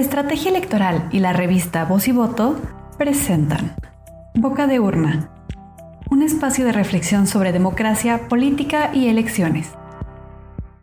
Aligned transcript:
Estrategia 0.00 0.50
Electoral 0.50 1.10
y 1.12 1.18
la 1.18 1.34
revista 1.34 1.84
Voz 1.84 2.08
y 2.08 2.12
Voto 2.12 2.58
presentan 2.96 3.76
Boca 4.34 4.66
de 4.66 4.80
Urna, 4.80 5.28
un 6.08 6.22
espacio 6.22 6.64
de 6.64 6.72
reflexión 6.72 7.26
sobre 7.26 7.52
democracia, 7.52 8.26
política 8.28 8.92
y 8.94 9.08
elecciones. 9.08 9.68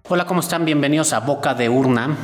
Hola, 0.07 0.27
¿cómo 0.27 0.41
están? 0.41 0.65
Bienvenidos 0.65 1.13
a 1.13 1.21
Boca 1.21 1.55
de 1.55 1.67
Urna. 1.67 2.15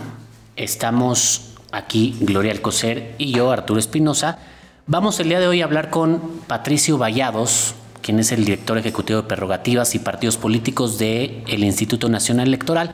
Estamos 0.55 1.55
aquí, 1.71 2.15
Gloria 2.21 2.51
Alcocer 2.51 3.15
y 3.17 3.31
yo, 3.31 3.51
Arturo 3.51 3.79
Espinosa. 3.79 4.37
Vamos 4.85 5.19
el 5.19 5.29
día 5.29 5.39
de 5.39 5.47
hoy 5.47 5.61
a 5.63 5.65
hablar 5.65 5.89
con 5.89 6.21
Patricio 6.45 6.99
Vallados, 6.99 7.73
quien 8.03 8.19
es 8.19 8.31
el 8.31 8.45
director 8.45 8.77
ejecutivo 8.77 9.23
de 9.23 9.27
prerrogativas 9.27 9.95
y 9.95 9.99
partidos 9.99 10.37
políticos 10.37 10.99
del 10.99 11.43
el 11.47 11.63
Instituto 11.63 12.07
Nacional 12.07 12.49
Electoral. 12.49 12.93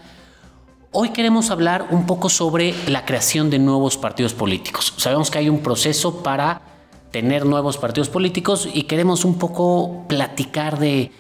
Hoy 0.91 1.09
queremos 1.09 1.51
hablar 1.51 1.89
un 1.91 2.07
poco 2.07 2.29
sobre 2.29 2.73
la 2.87 3.05
creación 3.05 3.51
de 3.51 3.59
nuevos 3.59 3.95
partidos 3.95 4.33
políticos. 4.33 4.91
Sabemos 4.97 5.29
que 5.29 5.37
hay 5.37 5.47
un 5.47 5.59
proceso 5.59 6.23
para 6.23 6.63
tener 7.11 7.45
nuevos 7.45 7.77
partidos 7.77 8.09
políticos 8.09 8.67
y 8.73 8.83
queremos 8.83 9.23
un 9.23 9.37
poco 9.37 10.05
platicar 10.07 10.79
de 10.79 11.11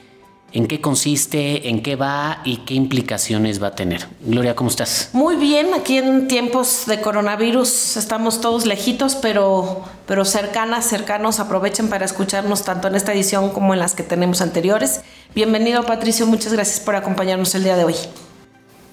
en 0.53 0.65
qué 0.65 0.81
consiste, 0.81 1.69
en 1.69 1.83
qué 1.83 1.95
va 1.95 2.41
y 2.45 2.57
qué 2.65 2.73
implicaciones 2.73 3.61
va 3.61 3.67
a 3.67 3.75
tener. 3.75 4.07
Gloria, 4.21 4.55
¿cómo 4.55 4.71
estás? 4.71 5.11
Muy 5.13 5.35
bien, 5.35 5.67
aquí 5.75 5.99
en 5.99 6.27
tiempos 6.27 6.85
de 6.87 6.99
coronavirus 6.99 7.95
estamos 7.95 8.41
todos 8.41 8.65
lejitos, 8.65 9.13
pero, 9.13 9.83
pero 10.07 10.25
cercanas, 10.25 10.87
cercanos. 10.87 11.39
Aprovechen 11.39 11.89
para 11.89 12.05
escucharnos 12.05 12.63
tanto 12.63 12.87
en 12.87 12.95
esta 12.95 13.13
edición 13.13 13.51
como 13.51 13.75
en 13.75 13.79
las 13.79 13.93
que 13.93 14.01
tenemos 14.01 14.41
anteriores. 14.41 15.01
Bienvenido, 15.35 15.83
Patricio. 15.83 16.25
Muchas 16.25 16.53
gracias 16.53 16.79
por 16.79 16.95
acompañarnos 16.95 17.53
el 17.53 17.63
día 17.63 17.77
de 17.77 17.83
hoy. 17.83 17.95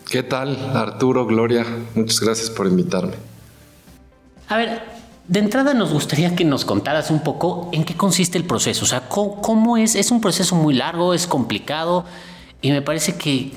¿Qué 0.08 0.22
tal, 0.22 0.56
Arturo, 0.74 1.26
Gloria? 1.26 1.66
Muchas 1.96 2.20
gracias 2.20 2.48
por 2.48 2.68
invitarme. 2.68 3.14
A 4.48 4.56
ver, 4.56 4.80
de 5.26 5.40
entrada 5.40 5.74
nos 5.74 5.92
gustaría 5.92 6.36
que 6.36 6.44
nos 6.44 6.64
contaras 6.64 7.10
un 7.10 7.20
poco 7.20 7.68
en 7.72 7.84
qué 7.84 7.96
consiste 7.96 8.38
el 8.38 8.44
proceso. 8.44 8.84
O 8.84 8.88
sea, 8.88 9.08
cómo, 9.08 9.76
es, 9.76 9.96
es 9.96 10.12
un 10.12 10.20
proceso 10.20 10.54
muy 10.54 10.74
largo, 10.74 11.12
es 11.12 11.26
complicado 11.26 12.04
y 12.62 12.70
me 12.70 12.82
parece 12.82 13.16
que 13.16 13.52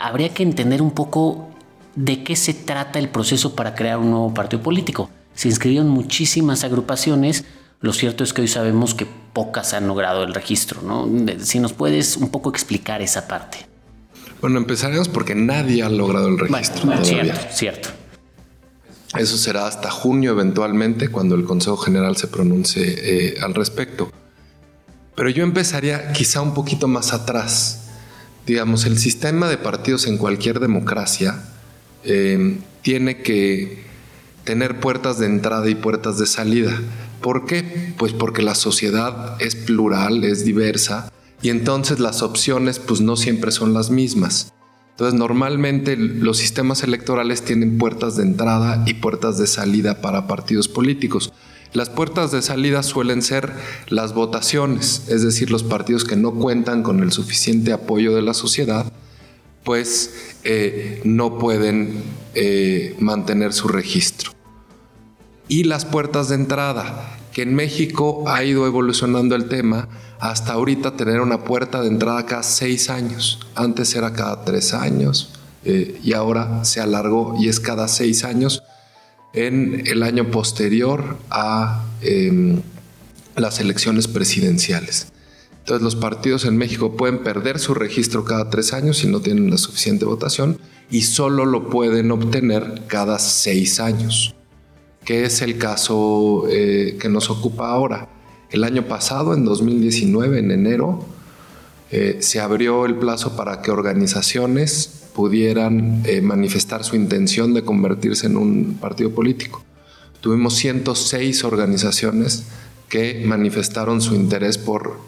habría 0.00 0.30
que 0.30 0.42
entender 0.42 0.80
un 0.80 0.92
poco 0.92 1.50
de 1.96 2.24
qué 2.24 2.34
se 2.34 2.54
trata 2.54 2.98
el 2.98 3.10
proceso 3.10 3.54
para 3.54 3.74
crear 3.74 3.98
un 3.98 4.10
nuevo 4.10 4.32
partido 4.32 4.62
político. 4.62 5.10
Se 5.34 5.48
inscribieron 5.48 5.90
muchísimas 5.90 6.64
agrupaciones, 6.64 7.44
lo 7.80 7.92
cierto 7.92 8.24
es 8.24 8.32
que 8.32 8.40
hoy 8.40 8.48
sabemos 8.48 8.94
que 8.94 9.06
pocas 9.34 9.74
han 9.74 9.86
logrado 9.86 10.22
el 10.22 10.32
registro, 10.32 10.80
¿no? 10.80 11.06
Si 11.40 11.60
nos 11.60 11.74
puedes 11.74 12.16
un 12.16 12.30
poco 12.30 12.48
explicar 12.48 13.02
esa 13.02 13.28
parte. 13.28 13.69
Bueno, 14.40 14.58
empezaremos 14.58 15.08
porque 15.08 15.34
nadie 15.34 15.82
ha 15.82 15.90
logrado 15.90 16.28
el 16.28 16.38
registro. 16.38 17.04
Cierto, 17.04 17.40
cierto. 17.52 17.88
Eso 19.18 19.36
será 19.36 19.66
hasta 19.66 19.90
junio 19.90 20.30
eventualmente 20.30 21.08
cuando 21.08 21.34
el 21.34 21.44
Consejo 21.44 21.76
General 21.76 22.16
se 22.16 22.28
pronuncie 22.28 22.84
eh, 22.84 23.34
al 23.42 23.54
respecto. 23.54 24.10
Pero 25.16 25.28
yo 25.28 25.42
empezaría 25.42 26.12
quizá 26.12 26.40
un 26.40 26.54
poquito 26.54 26.88
más 26.88 27.12
atrás. 27.12 27.88
Digamos, 28.46 28.86
el 28.86 28.98
sistema 28.98 29.48
de 29.48 29.58
partidos 29.58 30.06
en 30.06 30.16
cualquier 30.16 30.60
democracia 30.60 31.42
eh, 32.04 32.58
tiene 32.82 33.20
que 33.20 33.84
tener 34.44 34.80
puertas 34.80 35.18
de 35.18 35.26
entrada 35.26 35.68
y 35.68 35.74
puertas 35.74 36.18
de 36.18 36.26
salida. 36.26 36.80
¿Por 37.20 37.44
qué? 37.44 37.92
Pues 37.98 38.12
porque 38.12 38.42
la 38.42 38.54
sociedad 38.54 39.36
es 39.40 39.54
plural, 39.54 40.24
es 40.24 40.44
diversa 40.44 41.12
y 41.42 41.50
entonces 41.50 42.00
las 42.00 42.22
opciones 42.22 42.78
pues 42.78 43.00
no 43.00 43.16
siempre 43.16 43.50
son 43.50 43.72
las 43.74 43.90
mismas. 43.90 44.52
Entonces 44.90 45.18
normalmente 45.18 45.96
los 45.96 46.36
sistemas 46.36 46.82
electorales 46.82 47.42
tienen 47.42 47.78
puertas 47.78 48.16
de 48.16 48.24
entrada 48.24 48.84
y 48.86 48.94
puertas 48.94 49.38
de 49.38 49.46
salida 49.46 50.02
para 50.02 50.26
partidos 50.26 50.68
políticos. 50.68 51.32
Las 51.72 51.88
puertas 51.88 52.32
de 52.32 52.42
salida 52.42 52.82
suelen 52.82 53.22
ser 53.22 53.52
las 53.88 54.12
votaciones, 54.12 55.04
es 55.08 55.22
decir, 55.22 55.50
los 55.50 55.62
partidos 55.62 56.04
que 56.04 56.16
no 56.16 56.34
cuentan 56.34 56.82
con 56.82 57.00
el 57.02 57.12
suficiente 57.12 57.72
apoyo 57.72 58.14
de 58.14 58.22
la 58.22 58.34
sociedad, 58.34 58.92
pues 59.64 60.34
eh, 60.42 61.00
no 61.04 61.38
pueden 61.38 62.02
eh, 62.34 62.96
mantener 62.98 63.52
su 63.52 63.68
registro. 63.68 64.32
Y 65.48 65.64
las 65.64 65.84
puertas 65.84 66.28
de 66.28 66.34
entrada, 66.34 67.19
que 67.32 67.42
en 67.42 67.54
México 67.54 68.24
ha 68.28 68.44
ido 68.44 68.66
evolucionando 68.66 69.34
el 69.34 69.48
tema 69.48 69.88
hasta 70.18 70.52
ahorita 70.52 70.96
tener 70.96 71.20
una 71.20 71.44
puerta 71.44 71.80
de 71.80 71.88
entrada 71.88 72.26
cada 72.26 72.42
seis 72.42 72.90
años. 72.90 73.40
Antes 73.54 73.94
era 73.94 74.12
cada 74.12 74.44
tres 74.44 74.74
años 74.74 75.32
eh, 75.64 75.98
y 76.02 76.12
ahora 76.12 76.64
se 76.64 76.80
alargó 76.80 77.36
y 77.38 77.48
es 77.48 77.60
cada 77.60 77.88
seis 77.88 78.24
años 78.24 78.62
en 79.32 79.86
el 79.86 80.02
año 80.02 80.30
posterior 80.30 81.18
a 81.30 81.84
em, 82.02 82.62
las 83.36 83.60
elecciones 83.60 84.08
presidenciales. 84.08 85.08
Entonces 85.60 85.82
los 85.82 85.96
partidos 85.96 86.44
en 86.46 86.56
México 86.56 86.96
pueden 86.96 87.22
perder 87.22 87.58
su 87.58 87.74
registro 87.74 88.24
cada 88.24 88.50
tres 88.50 88.72
años 88.72 88.98
si 88.98 89.06
no 89.06 89.20
tienen 89.20 89.50
la 89.50 89.58
suficiente 89.58 90.04
votación 90.04 90.58
y 90.90 91.02
solo 91.02 91.46
lo 91.46 91.70
pueden 91.70 92.10
obtener 92.10 92.82
cada 92.88 93.18
seis 93.18 93.78
años 93.78 94.34
que 95.04 95.24
es 95.24 95.42
el 95.42 95.58
caso 95.58 96.44
eh, 96.48 96.96
que 97.00 97.08
nos 97.08 97.30
ocupa 97.30 97.70
ahora. 97.70 98.08
El 98.50 98.64
año 98.64 98.86
pasado, 98.86 99.34
en 99.34 99.44
2019, 99.44 100.38
en 100.38 100.50
enero, 100.50 101.04
eh, 101.90 102.18
se 102.20 102.40
abrió 102.40 102.86
el 102.86 102.96
plazo 102.96 103.36
para 103.36 103.62
que 103.62 103.70
organizaciones 103.70 105.08
pudieran 105.14 106.02
eh, 106.04 106.20
manifestar 106.20 106.84
su 106.84 106.96
intención 106.96 107.54
de 107.54 107.62
convertirse 107.62 108.26
en 108.26 108.36
un 108.36 108.78
partido 108.80 109.10
político. 109.10 109.64
Tuvimos 110.20 110.54
106 110.56 111.44
organizaciones 111.44 112.44
que 112.88 113.22
manifestaron 113.24 114.00
su 114.00 114.14
interés 114.14 114.58
por 114.58 114.98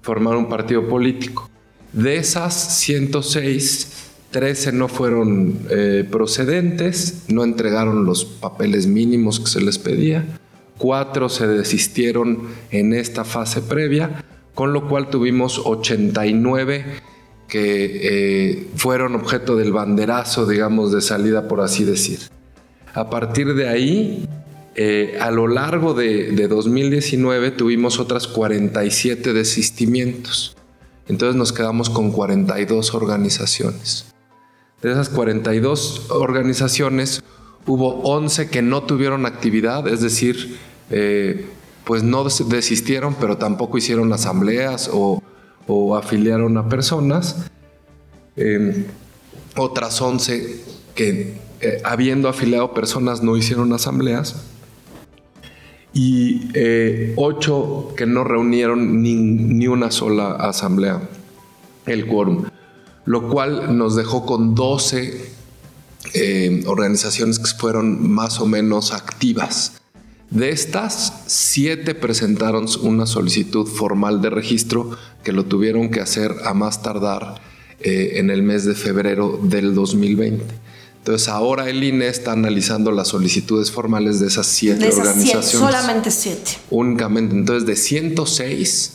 formar 0.00 0.36
un 0.36 0.48
partido 0.48 0.88
político. 0.88 1.50
De 1.92 2.16
esas 2.16 2.78
106, 2.78 4.11
13 4.32 4.72
no 4.72 4.88
fueron 4.88 5.60
eh, 5.70 6.06
procedentes, 6.10 7.24
no 7.28 7.44
entregaron 7.44 8.04
los 8.04 8.24
papeles 8.24 8.86
mínimos 8.86 9.38
que 9.38 9.46
se 9.46 9.60
les 9.60 9.78
pedía, 9.78 10.40
cuatro 10.78 11.28
se 11.28 11.46
desistieron 11.46 12.48
en 12.70 12.94
esta 12.94 13.24
fase 13.24 13.60
previa, 13.60 14.24
con 14.54 14.72
lo 14.72 14.88
cual 14.88 15.10
tuvimos 15.10 15.60
89 15.64 16.84
que 17.46 18.00
eh, 18.02 18.68
fueron 18.76 19.14
objeto 19.14 19.56
del 19.56 19.72
banderazo, 19.72 20.46
digamos, 20.46 20.90
de 20.90 21.02
salida, 21.02 21.48
por 21.48 21.60
así 21.60 21.84
decir. 21.84 22.18
A 22.94 23.10
partir 23.10 23.54
de 23.54 23.68
ahí, 23.68 24.26
eh, 24.74 25.18
a 25.20 25.30
lo 25.30 25.48
largo 25.48 25.92
de, 25.92 26.32
de 26.32 26.48
2019 26.48 27.50
tuvimos 27.50 28.00
otras 28.00 28.26
47 28.26 29.34
desistimientos. 29.34 30.56
Entonces 31.08 31.36
nos 31.36 31.52
quedamos 31.52 31.90
con 31.90 32.10
42 32.10 32.94
organizaciones. 32.94 34.11
De 34.82 34.90
esas 34.90 35.08
42 35.10 36.06
organizaciones, 36.10 37.22
hubo 37.66 38.00
11 38.02 38.50
que 38.50 38.62
no 38.62 38.82
tuvieron 38.82 39.26
actividad, 39.26 39.86
es 39.86 40.00
decir, 40.00 40.58
eh, 40.90 41.46
pues 41.84 42.02
no 42.02 42.24
desistieron, 42.24 43.14
pero 43.14 43.38
tampoco 43.38 43.78
hicieron 43.78 44.12
asambleas 44.12 44.90
o, 44.92 45.22
afiliaron 45.96 46.58
a 46.58 46.68
personas. 46.68 47.46
Em, 48.36 48.84
otras 49.56 50.02
11 50.02 50.60
que, 50.96 51.38
eh, 51.60 51.80
habiendo 51.84 52.28
afiliado 52.28 52.74
personas, 52.74 53.22
no 53.22 53.36
hicieron 53.36 53.72
asambleas. 53.72 54.42
Y 55.94 56.48
8 57.16 57.88
eh, 57.90 57.94
que 57.96 58.06
no 58.06 58.24
reunieron 58.24 59.00
ni, 59.00 59.14
ni 59.14 59.68
una 59.68 59.92
sola 59.92 60.32
asamblea, 60.32 61.08
el 61.86 62.06
quórum 62.06 62.46
lo 63.04 63.28
cual 63.28 63.76
nos 63.76 63.96
dejó 63.96 64.24
con 64.26 64.54
12 64.54 65.32
eh, 66.14 66.62
organizaciones 66.66 67.38
que 67.38 67.46
fueron 67.46 68.10
más 68.10 68.40
o 68.40 68.46
menos 68.46 68.92
activas. 68.92 69.74
De 70.30 70.50
estas, 70.50 71.12
siete 71.26 71.94
presentaron 71.94 72.66
una 72.82 73.06
solicitud 73.06 73.66
formal 73.66 74.22
de 74.22 74.30
registro 74.30 74.96
que 75.22 75.32
lo 75.32 75.44
tuvieron 75.44 75.90
que 75.90 76.00
hacer 76.00 76.34
a 76.44 76.54
más 76.54 76.82
tardar 76.82 77.40
eh, 77.80 78.12
en 78.14 78.30
el 78.30 78.42
mes 78.42 78.64
de 78.64 78.74
febrero 78.74 79.38
del 79.42 79.74
2020. 79.74 80.44
Entonces 80.98 81.28
ahora 81.28 81.68
el 81.68 81.82
INE 81.82 82.06
está 82.06 82.32
analizando 82.32 82.92
las 82.92 83.08
solicitudes 83.08 83.70
formales 83.70 84.20
de 84.20 84.28
esas 84.28 84.46
siete 84.46 84.88
organizaciones. 84.88 85.50
solamente 85.50 86.10
siete. 86.10 86.52
Únicamente. 86.70 87.34
Entonces 87.34 87.66
de 87.66 87.74
106 87.74 88.92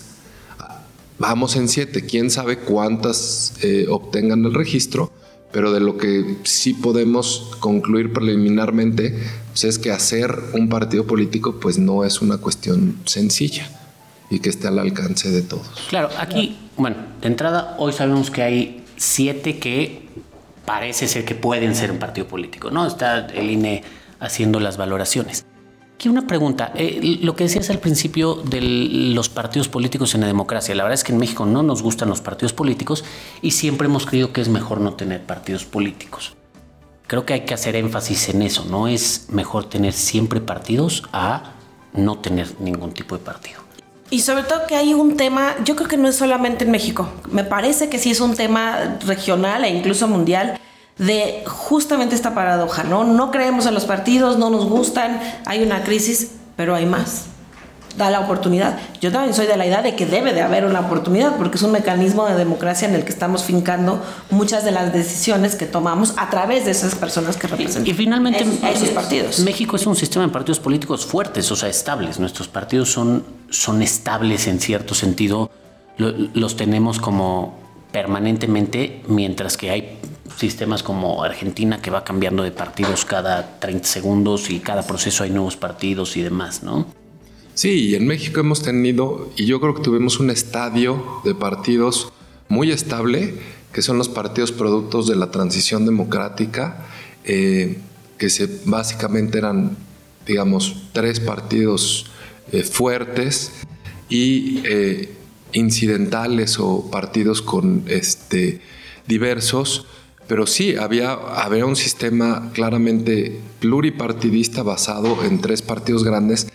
Vamos 1.19 1.55
en 1.55 1.67
siete, 1.67 2.05
quién 2.05 2.29
sabe 2.29 2.59
cuántas 2.59 3.53
eh, 3.63 3.87
obtengan 3.89 4.45
el 4.45 4.53
registro, 4.53 5.11
pero 5.51 5.71
de 5.71 5.79
lo 5.79 5.97
que 5.97 6.37
sí 6.43 6.75
podemos 6.75 7.55
concluir 7.59 8.13
preliminarmente 8.13 9.17
pues, 9.49 9.63
es 9.63 9.79
que 9.79 9.91
hacer 9.91 10.31
un 10.53 10.69
partido 10.69 11.07
político 11.07 11.59
pues 11.59 11.79
no 11.79 12.03
es 12.03 12.21
una 12.21 12.37
cuestión 12.37 12.99
sencilla 13.05 13.67
y 14.29 14.39
que 14.39 14.49
esté 14.49 14.67
al 14.67 14.77
alcance 14.77 15.31
de 15.31 15.41
todos. 15.41 15.67
Claro, 15.89 16.09
aquí, 16.19 16.55
bueno, 16.75 16.97
de 17.19 17.27
entrada 17.27 17.75
hoy 17.79 17.93
sabemos 17.93 18.29
que 18.29 18.43
hay 18.43 18.83
siete 18.97 19.57
que 19.57 20.07
parece 20.65 21.07
ser 21.07 21.25
que 21.25 21.33
pueden 21.33 21.73
ser 21.73 21.91
un 21.91 21.97
partido 21.97 22.27
político, 22.27 22.69
¿no? 22.69 22.85
Está 22.85 23.25
el 23.27 23.49
INE 23.49 23.83
haciendo 24.19 24.59
las 24.59 24.77
valoraciones. 24.77 25.46
Aquí 25.97 26.09
una 26.09 26.27
pregunta, 26.27 26.73
eh, 26.75 27.17
lo 27.23 27.35
que 27.35 27.45
decías 27.45 27.71
al 27.71 27.79
principio 27.79 28.35
de 28.35 28.61
los 28.61 29.29
partidos 29.29 29.67
políticos 29.67 30.13
en 30.13 30.21
la 30.21 30.27
democracia, 30.27 30.75
la 30.75 30.83
verdad 30.83 30.93
es 30.93 31.03
que 31.03 31.11
en 31.11 31.17
México 31.17 31.43
no 31.47 31.63
nos 31.63 31.81
gustan 31.81 32.07
los 32.07 32.21
partidos 32.21 32.53
políticos 32.53 33.03
y 33.41 33.49
siempre 33.49 33.87
hemos 33.87 34.05
creído 34.05 34.31
que 34.31 34.41
es 34.41 34.47
mejor 34.47 34.79
no 34.79 34.93
tener 34.93 35.23
partidos 35.23 35.65
políticos. 35.65 36.35
Creo 37.07 37.25
que 37.25 37.33
hay 37.33 37.45
que 37.45 37.55
hacer 37.55 37.75
énfasis 37.75 38.29
en 38.29 38.43
eso, 38.43 38.63
no 38.69 38.87
es 38.87 39.25
mejor 39.31 39.65
tener 39.65 39.91
siempre 39.91 40.39
partidos 40.39 41.01
a 41.13 41.53
no 41.93 42.19
tener 42.19 42.47
ningún 42.61 42.91
tipo 42.91 43.17
de 43.17 43.23
partido. 43.23 43.61
Y 44.11 44.19
sobre 44.19 44.43
todo 44.43 44.67
que 44.67 44.75
hay 44.75 44.93
un 44.93 45.17
tema, 45.17 45.55
yo 45.65 45.75
creo 45.75 45.87
que 45.87 45.97
no 45.97 46.07
es 46.09 46.15
solamente 46.15 46.65
en 46.65 46.69
México, 46.69 47.09
me 47.31 47.43
parece 47.43 47.89
que 47.89 47.97
sí 47.97 48.11
es 48.11 48.21
un 48.21 48.35
tema 48.35 48.99
regional 49.03 49.63
e 49.63 49.69
incluso 49.69 50.07
mundial 50.07 50.59
de 50.97 51.43
justamente 51.45 52.15
esta 52.15 52.33
paradoja, 52.33 52.83
¿no? 52.83 53.03
No 53.03 53.31
creemos 53.31 53.65
en 53.65 53.73
los 53.73 53.85
partidos, 53.85 54.37
no 54.37 54.49
nos 54.49 54.65
gustan, 54.65 55.19
hay 55.45 55.63
una 55.63 55.83
crisis, 55.83 56.31
pero 56.55 56.75
hay 56.75 56.85
más. 56.85 57.25
Da 57.97 58.11
la 58.11 58.19
oportunidad. 58.19 58.77
Yo 59.01 59.11
también 59.11 59.33
soy 59.33 59.47
de 59.47 59.57
la 59.57 59.65
idea 59.65 59.81
de 59.81 59.95
que 59.95 60.05
debe 60.05 60.31
de 60.31 60.41
haber 60.41 60.65
una 60.65 60.81
oportunidad, 60.81 61.35
porque 61.35 61.57
es 61.57 61.63
un 61.63 61.71
mecanismo 61.71 62.27
de 62.27 62.35
democracia 62.35 62.87
en 62.87 62.93
el 62.93 63.03
que 63.03 63.09
estamos 63.09 63.43
fincando 63.43 64.03
muchas 64.29 64.63
de 64.63 64.71
las 64.71 64.93
decisiones 64.93 65.55
que 65.55 65.65
tomamos 65.65 66.13
a 66.17 66.29
través 66.29 66.65
de 66.65 66.71
esas 66.71 66.93
personas 66.93 67.37
que 67.37 67.47
representan. 67.47 67.87
Y, 67.87 67.93
finalmente, 67.93 68.45
esos 68.71 68.89
partidos. 68.89 69.39
México 69.39 69.75
es 69.75 69.87
un 69.87 69.95
sistema 69.95 70.27
de 70.27 70.31
partidos 70.31 70.59
políticos 70.59 71.07
fuertes, 71.07 71.51
o 71.51 71.55
sea, 71.55 71.69
estables. 71.69 72.19
Nuestros 72.19 72.47
partidos 72.47 72.91
son, 72.91 73.23
son 73.49 73.81
estables 73.81 74.45
en 74.47 74.59
cierto 74.59 74.93
sentido. 74.93 75.49
los 75.97 76.55
tenemos 76.55 76.99
como 76.99 77.57
permanentemente, 77.91 79.01
mientras 79.07 79.57
que 79.57 79.71
hay 79.71 79.97
sistemas 80.37 80.83
como 80.83 81.23
Argentina 81.23 81.81
que 81.81 81.89
va 81.89 82.03
cambiando 82.03 82.43
de 82.43 82.51
partidos 82.51 83.05
cada 83.05 83.59
30 83.59 83.85
segundos 83.85 84.49
y 84.49 84.59
cada 84.59 84.83
proceso 84.85 85.23
hay 85.23 85.31
nuevos 85.31 85.57
partidos 85.57 86.15
y 86.15 86.21
demás, 86.21 86.63
¿no? 86.63 86.85
Sí, 87.55 87.95
en 87.95 88.05
México 88.05 88.39
hemos 88.39 88.61
tenido, 88.61 89.31
y 89.35 89.45
yo 89.45 89.59
creo 89.59 89.73
que 89.73 89.81
tuvimos 89.81 90.19
un 90.19 90.29
estadio 90.29 91.21
de 91.25 91.33
partidos 91.33 92.13
muy 92.49 92.71
estable, 92.71 93.33
que 93.73 93.81
son 93.81 93.97
los 93.97 94.09
partidos 94.09 94.51
productos 94.51 95.07
de 95.07 95.15
la 95.15 95.31
transición 95.31 95.85
democrática, 95.85 96.85
eh, 97.23 97.79
que 98.19 98.29
se, 98.29 98.47
básicamente 98.65 99.39
eran, 99.39 99.75
digamos, 100.27 100.83
tres 100.93 101.19
partidos 101.19 102.05
eh, 102.51 102.61
fuertes 102.61 103.51
y 104.07 104.61
eh, 104.63 105.13
incidentales 105.53 106.59
o 106.59 106.91
partidos 106.91 107.41
con 107.41 107.83
este, 107.87 108.61
diversos 109.07 109.87
pero 110.27 110.45
sí, 110.45 110.75
había, 110.75 111.13
había 111.13 111.65
un 111.65 111.75
sistema 111.75 112.51
claramente 112.53 113.39
pluripartidista 113.59 114.61
basado 114.61 115.23
en 115.23 115.39
tres 115.39 115.61
partidos 115.61 116.03
grandes, 116.03 116.47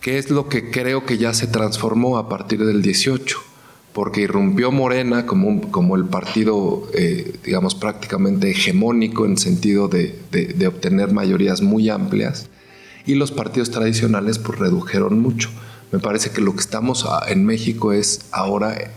que 0.00 0.18
es 0.18 0.30
lo 0.30 0.48
que 0.48 0.70
creo 0.70 1.04
que 1.04 1.18
ya 1.18 1.34
se 1.34 1.48
transformó 1.48 2.18
a 2.18 2.28
partir 2.28 2.64
del 2.64 2.82
18, 2.82 3.38
porque 3.92 4.22
irrumpió 4.22 4.70
Morena 4.70 5.26
como, 5.26 5.70
como 5.72 5.96
el 5.96 6.04
partido, 6.04 6.88
eh, 6.94 7.34
digamos, 7.44 7.74
prácticamente 7.74 8.50
hegemónico 8.50 9.26
en 9.26 9.38
sentido 9.38 9.88
de, 9.88 10.16
de, 10.30 10.66
obtener 10.66 11.12
mayorías 11.12 11.62
muy 11.62 11.88
amplias, 11.88 12.48
y 13.06 13.16
los 13.16 13.32
partidos 13.32 13.70
tradicionales 13.70 14.38
pues 14.38 14.58
redujeron 14.58 15.20
mucho. 15.20 15.50
Me 15.90 15.98
parece 15.98 16.30
que 16.30 16.40
lo 16.40 16.54
que 16.54 16.60
estamos 16.60 17.06
en 17.28 17.44
México 17.44 17.92
es 17.92 18.26
ahora 18.30 18.92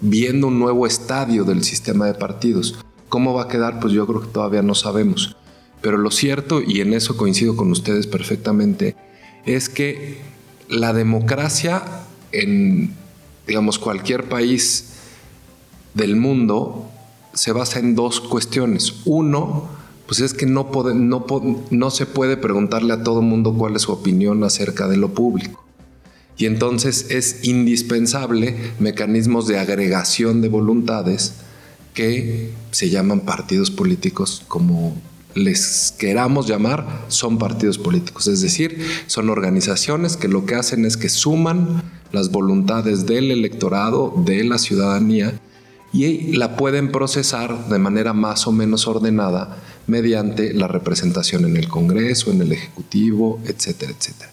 viendo 0.00 0.48
un 0.48 0.58
nuevo 0.58 0.86
estadio 0.86 1.44
del 1.44 1.64
sistema 1.64 2.06
de 2.06 2.14
partidos 2.14 2.78
¿Cómo 3.12 3.34
va 3.34 3.42
a 3.42 3.48
quedar? 3.48 3.78
Pues 3.78 3.92
yo 3.92 4.06
creo 4.06 4.22
que 4.22 4.28
todavía 4.28 4.62
no 4.62 4.74
sabemos. 4.74 5.36
Pero 5.82 5.98
lo 5.98 6.10
cierto, 6.10 6.62
y 6.62 6.80
en 6.80 6.94
eso 6.94 7.18
coincido 7.18 7.56
con 7.56 7.70
ustedes 7.70 8.06
perfectamente, 8.06 8.96
es 9.44 9.68
que 9.68 10.22
la 10.70 10.94
democracia 10.94 11.82
en, 12.32 12.94
digamos, 13.46 13.78
cualquier 13.78 14.30
país 14.30 14.94
del 15.92 16.16
mundo 16.16 16.88
se 17.34 17.52
basa 17.52 17.80
en 17.80 17.94
dos 17.94 18.18
cuestiones. 18.18 18.94
Uno, 19.04 19.68
pues 20.06 20.20
es 20.20 20.32
que 20.32 20.46
no, 20.46 20.70
no, 20.94 21.26
no 21.68 21.90
se 21.90 22.06
puede 22.06 22.38
preguntarle 22.38 22.94
a 22.94 23.02
todo 23.02 23.20
mundo 23.20 23.52
cuál 23.52 23.76
es 23.76 23.82
su 23.82 23.92
opinión 23.92 24.42
acerca 24.42 24.88
de 24.88 24.96
lo 24.96 25.12
público. 25.12 25.62
Y 26.38 26.46
entonces 26.46 27.10
es 27.10 27.44
indispensable 27.44 28.56
mecanismos 28.78 29.46
de 29.48 29.58
agregación 29.58 30.40
de 30.40 30.48
voluntades 30.48 31.34
que 31.94 32.50
se 32.70 32.90
llaman 32.90 33.20
partidos 33.20 33.70
políticos 33.70 34.42
como 34.48 34.96
les 35.34 35.94
queramos 35.98 36.46
llamar, 36.46 37.04
son 37.08 37.38
partidos 37.38 37.78
políticos. 37.78 38.26
Es 38.26 38.40
decir, 38.42 38.84
son 39.06 39.30
organizaciones 39.30 40.16
que 40.16 40.28
lo 40.28 40.44
que 40.46 40.54
hacen 40.54 40.84
es 40.84 40.96
que 40.96 41.08
suman 41.08 41.82
las 42.12 42.30
voluntades 42.30 43.06
del 43.06 43.30
electorado, 43.30 44.12
de 44.24 44.44
la 44.44 44.58
ciudadanía, 44.58 45.40
y 45.92 46.36
la 46.36 46.56
pueden 46.56 46.90
procesar 46.90 47.68
de 47.68 47.78
manera 47.78 48.14
más 48.14 48.46
o 48.46 48.52
menos 48.52 48.86
ordenada 48.86 49.58
mediante 49.86 50.54
la 50.54 50.66
representación 50.66 51.44
en 51.44 51.56
el 51.56 51.68
Congreso, 51.68 52.30
en 52.30 52.40
el 52.40 52.52
Ejecutivo, 52.52 53.40
etcétera, 53.46 53.92
etcétera. 53.98 54.30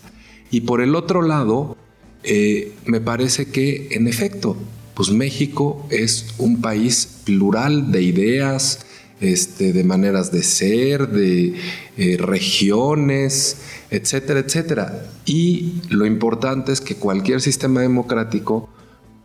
Y 0.52 0.62
por 0.62 0.82
el 0.82 0.96
otro 0.96 1.22
lado, 1.22 1.76
eh, 2.24 2.76
me 2.86 3.02
parece 3.02 3.48
que 3.48 3.90
en 3.92 4.08
efecto 4.08 4.56
pues 5.00 5.12
México 5.12 5.88
es 5.90 6.26
un 6.40 6.60
país 6.60 7.08
plural 7.24 7.90
de 7.90 8.02
ideas, 8.02 8.80
este, 9.22 9.72
de 9.72 9.86
maneras 9.86 10.34
de 10.34 10.44
ser, 10.44 11.08
de 11.08 11.56
eh, 11.96 12.18
regiones, 12.20 13.60
etcétera, 13.92 14.42
etcétera. 14.42 15.06
Y 15.26 15.82
lo 15.88 16.06
importante 16.06 16.74
es 16.74 16.82
que 16.82 16.96
cualquier 16.96 17.40
sistema 17.40 17.80
democrático 17.80 18.68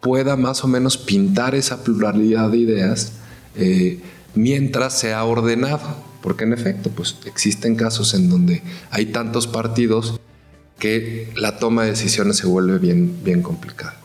pueda 0.00 0.36
más 0.36 0.62
o 0.62 0.68
menos 0.68 0.96
pintar 0.96 1.56
esa 1.56 1.82
pluralidad 1.82 2.50
de 2.50 2.58
ideas 2.58 3.14
eh, 3.56 3.98
mientras 4.36 4.96
sea 4.96 5.24
ordenado. 5.24 5.96
Porque 6.22 6.44
en 6.44 6.52
efecto, 6.52 6.90
pues 6.90 7.16
existen 7.26 7.74
casos 7.74 8.14
en 8.14 8.30
donde 8.30 8.62
hay 8.90 9.06
tantos 9.06 9.48
partidos 9.48 10.20
que 10.78 11.32
la 11.34 11.58
toma 11.58 11.82
de 11.82 11.90
decisiones 11.90 12.36
se 12.36 12.46
vuelve 12.46 12.78
bien, 12.78 13.24
bien 13.24 13.42
complicada. 13.42 14.03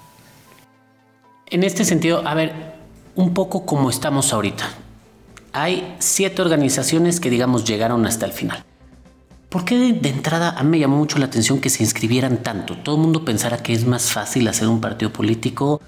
En 1.51 1.63
este 1.63 1.84
sentido, 1.84 2.28
a 2.28 2.36
ver, 2.36 2.54
un 3.16 3.34
poco 3.34 3.66
como 3.66 3.90
estamos 3.90 4.34
ahorita. 4.34 4.69
Hay 5.51 5.96
siete 5.98 6.44
organizaciones 6.44 7.19
que, 7.19 7.31
digamos, 7.31 7.66
llegaron 7.66 8.06
hasta 8.06 8.28
el 8.28 8.34
final. 8.34 8.63
¿Por 9.50 9.66
qué 9.66 9.94
de, 9.94 10.10
entrada 10.10 10.51
a 10.51 10.63
mí 10.63 10.69
me 10.69 10.80
llamó 10.80 10.98
mucho 10.98 11.18
la 11.18 11.25
atención 11.25 11.60
que 11.60 11.71
se 11.71 11.81
inscribieran 11.81 12.44
tanto? 12.44 12.78
Todo 12.78 12.97
el 12.97 13.02
mundo 13.02 13.26
pensara 13.26 13.64
que 13.64 13.73
es 13.73 13.83
más 13.83 14.12
fácil 14.12 14.47
hacer 14.47 14.68
un 14.68 14.80
partido 14.80 15.12
político, 15.12 15.81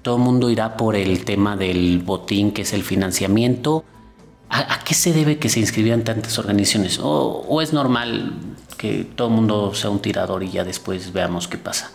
todo 0.00 0.16
el 0.16 0.22
mundo 0.22 0.48
irá 0.48 0.78
por 0.78 0.96
el 0.96 1.26
tema 1.26 1.56
del 1.56 1.98
botín, 1.98 2.52
que 2.52 2.62
es 2.62 2.72
el 2.72 2.82
financiamiento. 2.82 3.84
¿A, 4.48 4.82
qué 4.82 4.94
se 4.94 5.12
debe 5.12 5.38
que 5.38 5.50
se 5.50 5.60
inscribieran 5.60 6.04
tantas 6.04 6.38
organizaciones? 6.38 6.98
¿O, 6.98 7.44
¿O, 7.46 7.60
es 7.60 7.74
normal 7.74 8.32
que 8.78 9.04
todo 9.04 9.28
el 9.28 9.34
mundo 9.34 9.74
sea 9.74 9.90
un 9.90 10.00
tirador 10.00 10.42
y 10.42 10.50
ya 10.50 10.64
después 10.64 11.12
veamos 11.12 11.48
qué 11.48 11.58
pasa? 11.58 11.90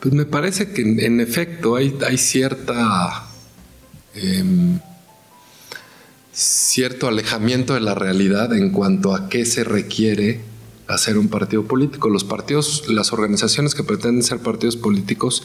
Pues 0.00 0.14
me 0.14 0.26
parece 0.26 0.72
que 0.72 0.82
en, 0.82 1.20
efecto 1.20 1.76
hay, 1.76 2.18
cierta... 2.18 3.26
Em, 4.14 4.78
cierto 6.32 7.08
alejamiento 7.08 7.72
de 7.72 7.80
la 7.80 7.94
realidad 7.94 8.52
en 8.52 8.70
cuanto 8.70 9.14
a 9.14 9.30
qué 9.30 9.46
se 9.46 9.64
requiere 9.64 10.40
hacer 10.86 11.16
un 11.16 11.28
partido 11.28 11.64
político. 11.64 12.10
Los 12.10 12.24
partidos, 12.24 12.84
las 12.88 13.14
organizaciones 13.14 13.74
que 13.74 13.82
pretenden 13.82 14.22
ser 14.22 14.40
partidos 14.40 14.76
políticos 14.76 15.44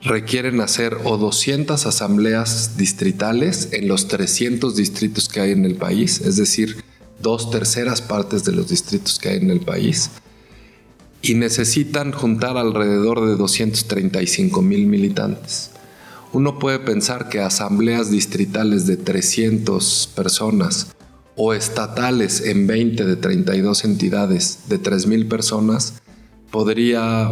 requieren 0.00 0.60
hacer 0.60 0.98
o 1.04 1.16
200 1.16 1.86
asambleas 1.86 2.76
distritales 2.76 3.70
en 3.72 3.88
los 3.88 4.06
300 4.06 4.76
distritos 4.76 5.28
que 5.28 5.40
hay 5.40 5.50
en 5.50 5.64
el 5.64 5.74
país, 5.74 6.20
es 6.20 6.36
decir, 6.36 6.84
dos 7.20 7.50
terceras 7.50 8.00
partes 8.00 8.44
de 8.44 8.52
los 8.52 8.68
distritos 8.68 9.18
que 9.18 9.30
hay 9.30 9.38
en 9.38 9.50
el 9.50 9.60
país 9.60 10.10
y 11.22 11.34
necesitan 11.34 12.10
juntar 12.12 12.56
alrededor 12.56 13.24
de 13.24 13.36
235 13.36 14.60
mil 14.60 14.86
militantes. 14.86 15.70
Uno 16.32 16.58
puede 16.58 16.80
pensar 16.80 17.28
que 17.28 17.40
asambleas 17.40 18.10
distritales 18.10 18.86
de 18.86 18.96
300 18.96 20.10
personas 20.16 20.94
o 21.36 21.54
estatales 21.54 22.44
en 22.44 22.66
20 22.66 23.04
de 23.04 23.16
32 23.16 23.84
entidades 23.84 24.60
de 24.68 24.78
3 24.78 25.06
mil 25.06 25.28
personas 25.28 25.94
podría 26.50 27.30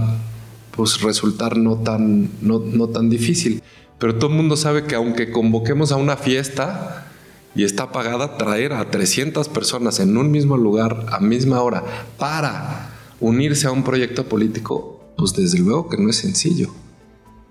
pues, 0.76 1.00
resultar 1.02 1.56
no 1.56 1.76
tan, 1.76 2.30
no, 2.40 2.60
no 2.60 2.88
tan 2.88 3.10
difícil. 3.10 3.62
Pero 3.98 4.16
todo 4.16 4.30
el 4.30 4.36
mundo 4.36 4.56
sabe 4.56 4.84
que 4.84 4.94
aunque 4.94 5.32
convoquemos 5.32 5.92
a 5.92 5.96
una 5.96 6.16
fiesta 6.16 7.06
y 7.54 7.64
está 7.64 7.92
pagada, 7.92 8.38
traer 8.38 8.72
a 8.72 8.90
300 8.90 9.48
personas 9.48 9.98
en 9.98 10.16
un 10.16 10.30
mismo 10.30 10.56
lugar 10.56 11.06
a 11.10 11.20
misma 11.20 11.60
hora 11.60 11.84
para 12.16 12.99
unirse 13.20 13.66
a 13.66 13.72
un 13.72 13.84
proyecto 13.84 14.28
político, 14.28 15.00
pues 15.16 15.32
desde 15.34 15.58
luego 15.58 15.88
que 15.88 15.96
no 15.96 16.10
es 16.10 16.16
sencillo. 16.16 16.70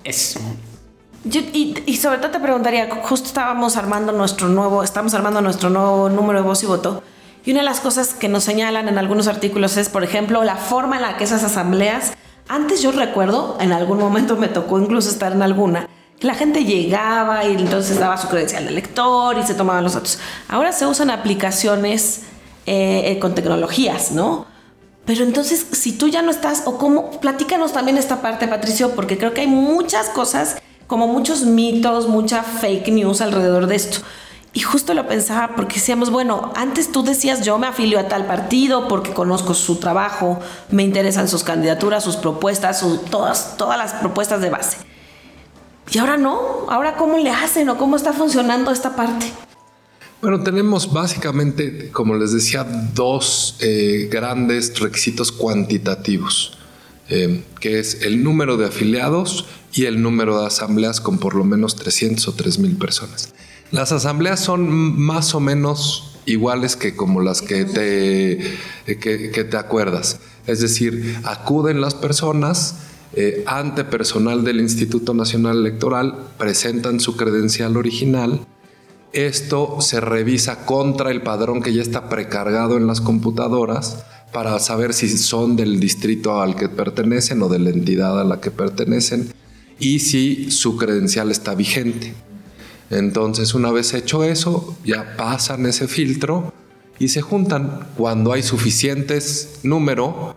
Es 0.03 0.37
y, 1.25 1.97
sobre 1.97 2.19
todo 2.19 2.31
te 2.31 2.39
preguntaría, 2.39 2.89
justo 3.03 3.27
estábamos 3.27 3.75
armando 3.75 4.13
nuestro 4.13 4.47
nuevo, 4.47 4.83
estamos 4.83 5.13
armando 5.13 5.41
nuestro 5.41 5.69
nuevo 5.69 6.09
número 6.09 6.41
de 6.41 6.47
voz 6.47 6.63
y 6.63 6.65
voto, 6.65 7.03
Y 7.45 7.51
una 7.51 7.61
de 7.61 7.65
las 7.65 7.79
cosas 7.79 8.13
que 8.13 8.29
nos 8.29 8.43
señalan 8.43 8.87
en 8.87 8.97
algunos 8.97 9.27
artículos 9.27 9.77
es, 9.77 9.89
por 9.89 10.03
ejemplo, 10.03 10.43
la 10.43 10.55
forma 10.55 10.97
en 10.97 11.01
la 11.03 11.17
que 11.17 11.23
esas 11.23 11.43
asambleas, 11.43 12.13
antes 12.47 12.81
yo 12.81 12.91
recuerdo, 12.91 13.57
en 13.59 13.71
algún 13.71 13.97
momento 13.97 14.35
me 14.37 14.47
tocó 14.47 14.79
incluso 14.79 15.09
estar 15.09 15.31
en 15.31 15.41
alguna, 15.41 15.87
que 16.19 16.27
la 16.27 16.35
gente 16.35 16.65
llegaba 16.65 17.45
y 17.45 17.55
entonces 17.55 17.97
daba 17.97 18.17
su 18.17 18.27
credencial 18.27 18.65
de 18.65 18.71
lector 18.71 19.37
y 19.37 19.43
se 19.43 19.53
tomaban 19.53 19.83
los 19.83 19.93
datos. 19.93 20.19
Ahora 20.47 20.71
se 20.73 20.85
usan 20.85 21.09
aplicaciones 21.09 22.21
eh, 22.65 23.11
eh, 23.11 23.19
con 23.19 23.35
tecnologías, 23.35 24.11
¿no? 24.11 24.45
Pero 25.09 25.23
entonces, 25.23 25.65
si 25.71 25.93
tú 25.93 26.07
ya 26.07 26.21
no 26.21 26.29
estás, 26.29 26.61
o 26.65 26.77
cómo, 26.77 27.19
platícanos 27.19 27.73
también 27.73 27.97
esta 27.97 28.21
parte, 28.21 28.47
Patricio, 28.47 28.91
porque 28.91 29.17
creo 29.17 29.33
que 29.33 29.41
hay 29.41 29.47
muchas 29.47 30.07
cosas, 30.09 30.61
como 30.85 31.07
muchos 31.07 31.45
mitos, 31.45 32.07
mucha 32.07 32.43
fake 32.43 32.89
news 32.89 33.19
alrededor 33.19 33.65
de 33.65 33.75
esto. 33.75 34.01
Y 34.53 34.59
justo 34.59 34.93
lo 34.93 35.07
pensaba 35.07 35.55
porque 35.55 35.77
decíamos, 35.77 36.11
bueno, 36.11 36.51
antes 36.55 36.91
tú 36.91 37.01
decías 37.01 37.41
yo 37.41 37.57
me 37.57 37.65
afilio 37.65 37.99
a 37.99 38.07
tal 38.07 38.27
partido 38.27 38.87
porque 38.87 39.11
conozco 39.11 39.55
su 39.55 39.77
trabajo, 39.77 40.41
me 40.69 40.83
interesan 40.83 41.27
sus 41.27 41.43
candidaturas, 41.43 42.03
sus 42.03 42.17
propuestas, 42.17 42.85
todas, 43.09 43.57
todas 43.57 43.79
las 43.79 43.93
propuestas 43.93 44.41
de 44.41 44.51
base. 44.51 44.77
Y 45.89 45.97
ahora 45.97 46.17
no, 46.17 46.67
ahora 46.69 46.97
cómo 46.97 47.17
le 47.17 47.31
hacen 47.31 47.67
o 47.69 47.79
cómo 47.79 47.95
está 47.95 48.13
funcionando 48.13 48.69
esta 48.69 48.95
parte. 48.95 49.33
Bueno, 50.21 50.41
tenemos 50.41 50.91
básicamente, 50.91 51.91
como 51.91 52.15
les 52.15 52.33
decía, 52.33 52.65
dos 52.93 53.55
eh, 53.61 54.09
grandes 54.11 54.77
requisitos 54.77 55.31
cuantitativos, 55.31 56.57
eh, 57.07 57.41
que 57.61 57.79
es 57.79 58.01
el 58.01 58.21
número 58.21 58.57
de 58.57 58.65
afiliados 58.65 59.45
y 59.71 59.85
el 59.85 60.01
número 60.01 60.41
de 60.41 60.47
asambleas 60.47 60.99
con 60.99 61.19
por 61.19 61.35
lo 61.35 61.45
menos 61.45 61.77
300 61.77 62.27
o 62.27 62.35
3.000 62.35 62.77
personas. 62.77 63.33
Las 63.71 63.93
asambleas 63.93 64.41
son 64.41 64.99
más 64.99 65.33
o 65.35 65.39
menos 65.39 66.17
iguales 66.25 66.75
que 66.75 66.97
como 66.97 67.21
las 67.21 67.41
que 67.41 67.63
te, 67.63 68.97
que, 68.97 69.43
te 69.43 69.57
acuerdas. 69.57 70.19
Es 70.47 70.59
decir, 70.59 71.17
acuden 71.23 71.79
las 71.79 71.95
personas 71.95 72.75
eh, 73.13 73.43
ante 73.47 73.85
personal 73.85 74.43
del 74.43 74.59
Instituto 74.59 75.13
Nacional 75.13 75.59
Electoral, 75.59 76.15
presentan 76.37 76.99
su 76.99 77.15
credencial 77.15 77.77
original, 77.77 78.41
esto 79.13 79.81
se 79.81 79.99
revisa 79.99 80.65
contra 80.65 81.11
el 81.11 81.21
padrón 81.21 81.61
que 81.61 81.73
ya 81.73 81.81
está 81.81 82.09
precargado 82.09 82.77
en 82.77 82.87
las 82.87 83.01
computadoras 83.01 84.03
para 84.31 84.59
saber 84.59 84.93
si 84.93 85.09
son 85.17 85.55
del 85.55 85.79
distrito 85.79 86.41
al 86.41 86.55
que 86.55 86.69
pertenecen 86.69 87.41
o 87.41 87.49
de 87.49 87.59
la 87.59 87.71
entidad 87.71 88.19
a 88.19 88.23
la 88.23 88.39
que 88.39 88.51
pertenecen 88.51 89.33
y 89.79 89.99
si 89.99 90.51
su 90.51 90.77
credencial 90.77 91.31
está 91.31 91.55
vigente. 91.55 92.13
Entonces, 92.89 93.53
una 93.53 93.71
vez 93.71 93.93
hecho 93.93 94.23
eso, 94.23 94.75
ya 94.83 95.15
pasan 95.15 95.65
ese 95.65 95.87
filtro 95.87 96.53
y 96.97 97.09
se 97.09 97.21
juntan. 97.21 97.87
Cuando 97.97 98.33
hay 98.33 98.43
suficientes 98.43 99.59
número, 99.63 100.35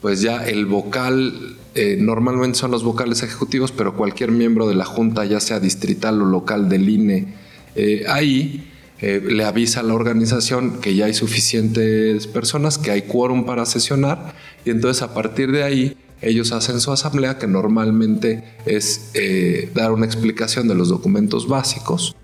pues 0.00 0.20
ya 0.20 0.44
el 0.44 0.66
vocal, 0.66 1.56
eh, 1.74 1.96
normalmente 1.98 2.58
son 2.58 2.70
los 2.70 2.82
vocales 2.82 3.22
ejecutivos, 3.22 3.72
pero 3.72 3.96
cualquier 3.96 4.30
miembro 4.30 4.68
de 4.68 4.74
la 4.74 4.84
junta, 4.84 5.24
ya 5.24 5.40
sea 5.40 5.60
distrital 5.60 6.20
o 6.20 6.24
local 6.24 6.68
del 6.68 6.88
INE, 6.88 7.34
eh, 7.74 8.04
ahí 8.08 8.68
eh, 9.00 9.20
le 9.24 9.44
avisa 9.44 9.80
a 9.80 9.82
la 9.82 9.94
organización 9.94 10.80
que 10.80 10.94
ya 10.94 11.06
hay 11.06 11.14
suficientes 11.14 12.26
personas, 12.26 12.78
que 12.78 12.90
hay 12.90 13.02
quórum 13.02 13.44
para 13.44 13.66
sesionar, 13.66 14.34
y 14.64 14.70
entonces 14.70 15.02
a 15.02 15.14
partir 15.14 15.50
de 15.50 15.64
ahí 15.64 15.96
ellos 16.20 16.52
hacen 16.52 16.80
su 16.80 16.92
asamblea, 16.92 17.38
que 17.38 17.48
normalmente 17.48 18.44
es 18.64 19.10
eh, 19.14 19.70
dar 19.74 19.90
una 19.90 20.06
explicación 20.06 20.68
de 20.68 20.74
los 20.74 20.88
documentos 20.88 21.48
básicos 21.48 22.14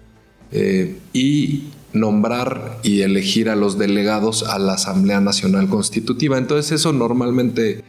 y 1.13 1.65
nombrar 1.93 2.79
y 2.83 3.03
elegir 3.03 3.51
a 3.51 3.57
los 3.57 3.77
delegados 3.77 4.45
a 4.45 4.59
la 4.59 4.75
Asamblea 4.75 5.21
Nacional 5.21 5.69
Constitutiva. 5.69 6.39
Entonces 6.39 6.73
eso 6.73 6.95
normalmente, 6.95 7.85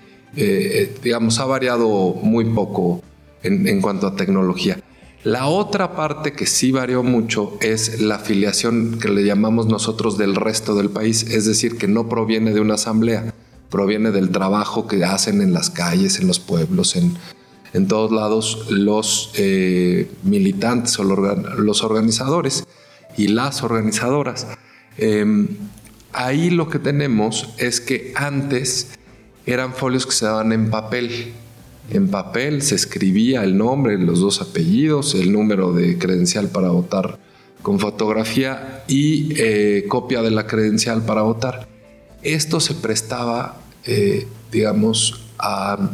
digamos, 1.02 1.40
ha 1.40 1.46
variado 1.46 2.16
muy 2.22 2.44
poco 2.46 3.02
en 3.44 3.80
cuanto 3.80 4.08
a 4.08 4.16
tecnología. 4.18 4.78
La 5.24 5.48
otra 5.48 5.98
parte 5.98 6.32
que 6.32 6.46
sí 6.46 6.72
varió 6.72 7.04
mucho 7.04 7.58
es 7.60 8.02
la 8.02 8.16
afiliación 8.16 9.00
que 9.00 9.10
le 9.10 9.26
llamamos 9.26 9.68
nosotros 9.68 10.18
del 10.18 10.36
resto 10.36 10.76
del 10.76 10.90
país, 10.90 11.24
es 11.24 11.46
decir, 11.46 11.78
que 11.78 11.90
no 11.90 12.08
proviene 12.08 12.54
de 12.54 12.62
una 12.62 12.76
asamblea, 12.76 13.34
proviene 13.70 14.12
del 14.12 14.30
trabajo 14.30 14.88
que 14.88 15.04
hacen 15.04 15.42
en 15.42 15.54
las 15.54 15.70
calles, 15.70 16.20
en 16.20 16.28
los 16.28 16.40
pueblos, 16.40 16.96
en, 16.96 17.18
en 17.74 17.88
todos 17.90 18.14
lados 18.14 18.68
los 18.70 19.32
eh, 19.36 20.10
militantes 20.24 20.98
o 21.00 21.04
los 21.04 21.84
organizadores 21.84 22.66
y 23.18 23.28
las 23.28 23.62
organizadoras. 23.62 24.48
Em, 24.98 25.48
ahí 26.14 26.50
lo 26.50 26.70
que 26.70 26.80
tenemos 26.80 27.50
es 27.58 27.82
que 27.82 28.14
antes 28.16 28.92
eran 29.46 29.74
folios 29.74 30.06
que 30.06 30.14
se 30.14 30.26
daban 30.26 30.54
en 30.54 30.70
papel. 30.70 31.34
En 31.92 32.10
papel 32.10 32.62
se 32.62 32.76
escribía 32.76 33.44
el 33.44 33.58
nombre, 33.58 33.98
los 33.98 34.20
dos 34.20 34.42
apellidos, 34.42 35.16
el 35.16 35.32
número 35.32 35.74
de 35.74 35.98
credencial 35.98 36.50
para 36.50 36.70
votar 36.70 37.18
con 37.62 37.80
fotografía 37.80 38.84
y 38.88 39.34
eh, 39.38 39.86
copia 39.88 40.22
de 40.22 40.32
la 40.32 40.46
credencial 40.46 41.04
para 41.04 41.24
votar. 41.24 41.68
Esto 42.22 42.60
se 42.60 42.76
prestaba, 42.76 43.58
eh, 43.86 44.28
digamos, 44.52 45.22
a, 45.40 45.90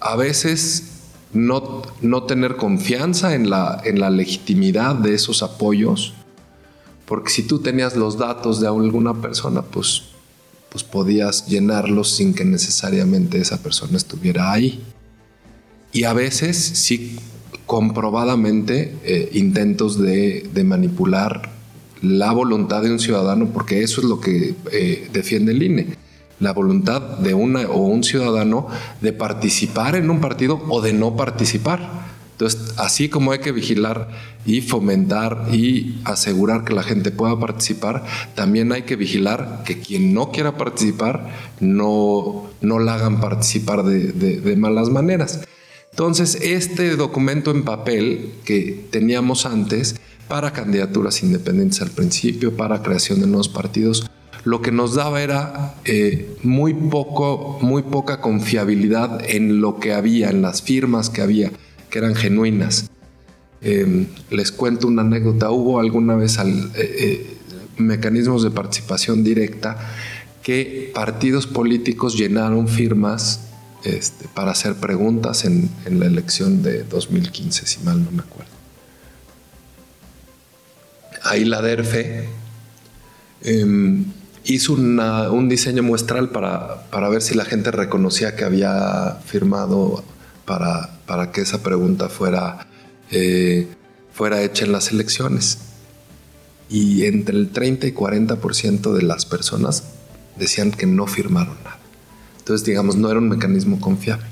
a 0.00 0.16
veces 0.16 0.84
no, 1.32 1.82
no, 2.02 2.24
tener 2.24 2.56
confianza 2.56 3.34
en 3.34 3.48
la, 3.48 3.80
en 3.84 4.00
la 4.00 4.10
legitimidad 4.10 4.94
de 4.94 5.14
esos 5.14 5.42
apoyos, 5.42 6.14
porque 7.06 7.30
si 7.30 7.42
tú 7.42 7.60
tenías 7.60 7.96
los 7.96 8.18
datos 8.18 8.60
de 8.60 8.66
alguna 8.66 9.14
persona, 9.14 9.62
pues, 9.62 10.04
pues 10.70 10.84
podías 10.84 11.46
llenarlos 11.46 12.10
sin 12.10 12.34
que 12.34 12.44
necesariamente 12.44 13.40
esa 13.40 13.62
persona 13.62 13.96
estuviera 13.96 14.52
ahí. 14.52 14.82
Y 15.92 16.04
a 16.04 16.12
veces 16.12 16.56
sí 16.56 17.18
comprobadamente 17.66 18.96
eh, 19.04 19.30
intentos 19.32 19.98
de, 19.98 20.48
de 20.52 20.64
manipular 20.64 21.58
la 22.02 22.32
voluntad 22.32 22.82
de 22.82 22.90
un 22.90 22.98
ciudadano, 22.98 23.50
porque 23.50 23.82
eso 23.82 24.00
es 24.00 24.06
lo 24.06 24.20
que 24.20 24.54
eh, 24.72 25.08
defiende 25.12 25.52
el 25.52 25.62
INE, 25.62 25.86
la 26.40 26.52
voluntad 26.52 27.00
de 27.18 27.34
una 27.34 27.62
o 27.68 27.82
un 27.86 28.04
ciudadano 28.04 28.68
de 29.00 29.12
participar 29.12 29.96
en 29.96 30.10
un 30.10 30.20
partido 30.20 30.62
o 30.68 30.80
de 30.80 30.92
no 30.92 31.16
participar. 31.16 32.07
Entonces, 32.38 32.74
así 32.76 33.08
como 33.08 33.32
hay 33.32 33.40
que 33.40 33.50
vigilar 33.50 34.08
y 34.46 34.60
fomentar 34.60 35.48
y 35.52 36.00
asegurar 36.04 36.64
que 36.64 36.72
la 36.72 36.84
gente 36.84 37.10
pueda 37.10 37.36
participar, 37.38 38.04
también 38.36 38.70
hay 38.70 38.82
que 38.82 38.94
vigilar 38.94 39.62
que 39.64 39.80
quien 39.80 40.14
no 40.14 40.30
quiera 40.30 40.56
participar 40.56 41.34
no, 41.58 42.48
no 42.60 42.78
la 42.78 42.94
hagan 42.94 43.20
participar 43.20 43.82
de, 43.82 44.12
de 44.12 44.56
malas 44.56 44.88
maneras. 44.88 45.40
Entonces, 45.90 46.38
este 46.40 46.94
documento 46.94 47.50
en 47.50 47.64
papel 47.64 48.30
que 48.44 48.86
teníamos 48.92 49.44
antes, 49.44 49.96
para 50.28 50.52
candidaturas 50.52 51.22
independientes 51.24 51.82
al 51.82 51.90
principio, 51.90 52.56
para 52.56 52.82
creación 52.82 53.20
de 53.20 53.26
nuevos 53.26 53.48
partidos, 53.48 54.08
lo 54.44 54.62
que 54.62 54.70
nos 54.70 54.94
daba 54.94 55.22
era 55.22 55.74
eh, 55.84 56.36
muy, 56.42 56.72
poco, 56.72 57.58
muy 57.60 57.82
poca 57.82 58.20
confiabilidad 58.20 59.28
en 59.28 59.60
lo 59.60 59.80
que 59.80 59.92
había, 59.92 60.30
en 60.30 60.42
las 60.42 60.62
firmas 60.62 61.10
que 61.10 61.22
había, 61.22 61.50
que 61.90 61.98
eran 61.98 62.14
genuinas. 62.14 62.90
Em, 63.60 64.06
les 64.30 64.52
cuento 64.52 64.86
una 64.86 65.02
anécdota, 65.02 65.50
hubo 65.50 65.80
alguna 65.80 66.14
vez 66.14 66.38
al, 66.38 66.50
eh, 66.50 66.70
eh, 66.76 67.36
mecanismos 67.76 68.42
de 68.42 68.50
participación 68.50 69.24
directa 69.24 69.76
que 70.42 70.90
partidos 70.94 71.46
políticos 71.46 72.16
llenaron 72.16 72.68
firmas 72.68 73.40
este, 73.84 74.28
para 74.28 74.52
hacer 74.52 74.74
preguntas 74.74 75.44
en, 75.44 75.70
la 75.90 76.06
elección 76.06 76.62
de 76.62 76.84
2015, 76.84 77.66
si 77.66 77.80
mal 77.80 78.04
no 78.04 78.10
me 78.10 78.20
acuerdo 78.22 78.58
ahí 81.28 81.44
la 81.44 81.62
DERFE 81.62 82.28
em, 83.42 84.04
hizo 84.44 84.72
un 84.72 85.48
diseño 85.48 85.82
muestral 85.82 86.30
para, 86.30 87.08
ver 87.10 87.22
si 87.22 87.34
la 87.34 87.44
gente 87.44 87.70
reconocía 87.70 88.34
que 88.34 88.44
había 88.44 89.18
firmado 89.26 90.02
para, 90.44 90.97
para 91.08 91.32
que 91.32 91.40
esa 91.40 91.62
pregunta 91.62 92.08
fuera, 92.08 92.68
eh, 93.10 93.66
fuera 94.12 94.42
hecha 94.42 94.64
en 94.64 94.72
las 94.72 94.92
elecciones. 94.92 95.58
Y 96.70 97.06
entre 97.06 97.34
el 97.36 97.48
30 97.48 97.88
y 97.88 97.92
40% 97.92 98.92
de 98.92 99.02
las 99.02 99.26
personas 99.26 99.84
decían 100.38 100.70
que 100.70 100.86
no 100.86 101.08
firmaron 101.08 101.56
nada. 101.64 101.80
Entonces, 102.38 102.64
digamos, 102.64 102.96
no 102.96 103.10
era 103.10 103.18
un 103.18 103.28
mecanismo 103.28 103.80
confiable. 103.80 104.26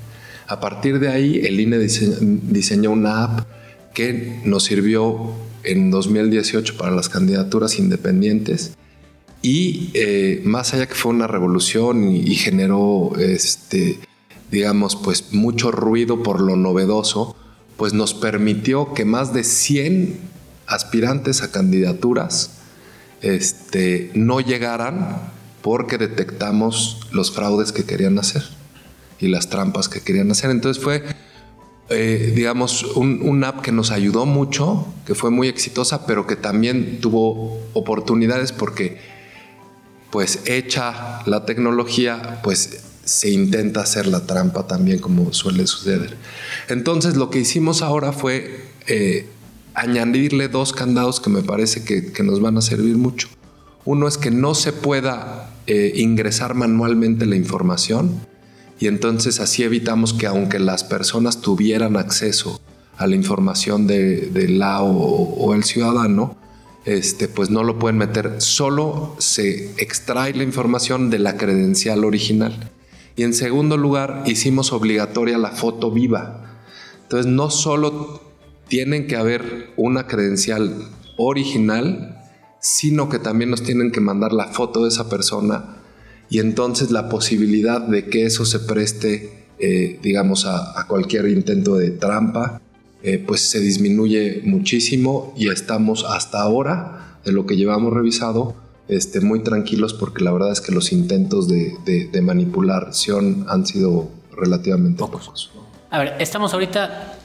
A 0.47 0.59
partir 0.59 0.99
de 0.99 1.09
ahí, 1.09 1.41
el 1.43 1.59
INE 1.59 1.79
diseñó 1.79 2.91
una 2.91 3.23
app 3.23 3.47
que 3.93 4.39
nos 4.45 4.63
sirvió 4.63 5.33
en 5.63 5.91
2018 5.91 6.77
para 6.77 6.91
las 6.95 7.09
candidaturas 7.09 7.79
independientes 7.79 8.77
y 9.41 9.91
eh, 9.93 10.41
más 10.45 10.73
allá 10.73 10.87
que 10.87 10.95
fue 10.95 11.11
una 11.11 11.27
revolución 11.27 12.11
y, 12.11 12.35
generó 12.35 13.13
este 13.17 13.99
digamos 14.51 14.95
pues 14.95 15.33
mucho 15.33 15.71
ruido 15.71 16.23
por 16.23 16.41
lo 16.41 16.55
novedoso 16.55 17.35
pues 17.77 17.93
nos 17.93 18.13
permitió 18.13 18.93
que 18.93 19.05
más 19.05 19.33
de 19.33 19.43
100 19.43 20.19
aspirantes 20.65 21.41
a 21.43 21.51
candidaturas 21.51 22.51
este, 23.21 24.11
no 24.13 24.39
llegaran 24.41 25.31
porque 25.61 25.97
detectamos 25.97 27.07
los 27.11 27.31
fraudes 27.31 27.71
que 27.71 27.85
querían 27.85 28.19
hacer 28.19 28.43
y 29.19 29.27
las 29.27 29.49
trampas 29.49 29.89
que 29.89 30.01
querían 30.01 30.31
hacer. 30.31 30.51
Entonces 30.51 30.81
fue, 30.81 31.03
eh, 31.89 32.33
digamos, 32.35 32.83
un, 32.83 33.43
app 33.43 33.61
que 33.61 33.71
nos 33.71 33.91
ayudó 33.91 34.25
mucho, 34.25 34.87
que 35.05 35.15
fue 35.15 35.31
muy 35.31 35.47
exitosa, 35.47 36.05
pero 36.05 36.27
que 36.27 36.35
también 36.35 36.99
tuvo 37.01 37.59
oportunidades 37.73 38.51
porque, 38.51 38.99
pues, 40.11 40.41
hecha 40.45 41.21
la 41.25 41.45
tecnología, 41.45 42.39
pues 42.43 42.83
se 43.07 43.31
intenta 43.31 43.81
hacer 43.81 44.05
la 44.05 44.25
trampa 44.25 44.67
también 44.67 44.99
como 44.99 45.31
suele 45.31 45.65
suceder. 45.65 46.17
Entonces 46.67 47.15
lo 47.15 47.29
que 47.29 47.39
hicimos 47.39 47.81
ahora 47.81 48.11
fue 48.11 48.65
eh, 48.85 49.29
añadirle 49.73 50.49
dos 50.49 50.73
candados 50.73 51.21
que 51.21 51.29
me 51.29 51.41
parece 51.41 51.85
que, 51.85 52.23
nos 52.23 52.41
van 52.41 52.57
a 52.57 52.61
servir 52.61 52.97
mucho. 52.97 53.29
Uno 53.85 54.09
es 54.09 54.17
que 54.17 54.29
no 54.29 54.55
se 54.55 54.73
pueda 54.73 55.55
eh, 55.67 55.93
ingresar 55.95 56.53
manualmente 56.53 57.25
la 57.25 57.37
información 57.37 58.19
y 58.77 58.87
entonces 58.87 59.39
así 59.39 59.63
evitamos 59.63 60.13
que 60.13 60.27
aunque 60.27 60.59
las 60.59 60.83
personas 60.83 61.39
tuvieran 61.39 61.95
acceso 61.95 62.59
a 62.97 63.07
la 63.07 63.15
información 63.15 63.87
de, 63.87 64.47
la 64.49 64.81
o, 64.83 65.53
el 65.53 65.63
ciudadano, 65.63 66.35
este, 66.83 67.29
pues 67.29 67.49
no 67.49 67.63
lo 67.63 67.79
pueden 67.79 67.97
meter. 67.97 68.35
Solo 68.39 69.15
se 69.19 69.71
extrae 69.77 70.33
la 70.33 70.43
información 70.43 71.09
de 71.09 71.19
la 71.19 71.37
credencial 71.37 72.03
original. 72.03 72.71
Y 73.17 73.23
en 73.23 73.33
segundo 73.33 73.75
lugar, 73.75 74.23
hicimos 74.25 74.71
obligatoria 74.71 75.37
la 75.37 75.51
foto 75.51 75.91
viva. 75.91 76.61
Entonces, 77.03 77.29
no 77.29 77.49
solo 77.49 78.21
tienen 78.69 79.07
que 79.07 79.17
haber 79.17 79.73
una 79.75 80.07
credencial 80.07 80.87
original, 81.17 82.23
sino 82.61 83.09
que 83.09 83.19
también 83.19 83.49
nos 83.49 83.63
tienen 83.63 83.91
que 83.91 83.99
mandar 83.99 84.31
la 84.31 84.47
foto 84.47 84.83
de 84.83 84.89
esa 84.89 85.09
persona 85.09 85.77
y 86.29 86.39
entonces 86.39 86.91
la 86.91 87.09
posibilidad 87.09 87.81
de 87.81 88.05
que 88.05 88.25
eso 88.25 88.45
se 88.45 88.59
preste, 88.59 89.45
eh, 89.59 89.99
digamos, 90.01 90.45
a, 90.45 90.85
cualquier 90.87 91.27
intento 91.29 91.75
de 91.75 91.91
trampa, 91.91 92.61
eh, 93.03 93.23
pues 93.25 93.41
se 93.41 93.59
disminuye 93.59 94.41
muchísimo 94.43 95.33
y 95.37 95.49
estamos 95.49 96.05
hasta 96.07 96.41
ahora, 96.41 97.19
de 97.23 97.31
lo 97.31 97.45
que 97.45 97.55
llevamos 97.55 97.93
revisado, 97.93 98.55
este, 98.87 99.21
muy 99.21 99.43
tranquilos 99.43 99.93
porque 99.93 100.23
la 100.23 100.31
verdad 100.31 100.51
es 100.51 100.61
que 100.61 100.71
los 100.71 100.91
intentos 100.91 101.47
de, 101.47 102.21
manipulación 102.21 103.45
han 103.49 103.65
sido 103.65 104.09
relativamente 104.31 104.99
pocos. 104.99 105.51
A 105.89 105.99
ver, 105.99 106.15
estamos 106.19 106.53
ahorita, 106.53 107.17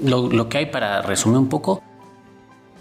lo, 0.00 0.48
que 0.48 0.58
hay 0.58 0.66
para 0.66 1.02
resumir 1.02 1.38
un 1.38 1.48
poco, 1.48 1.82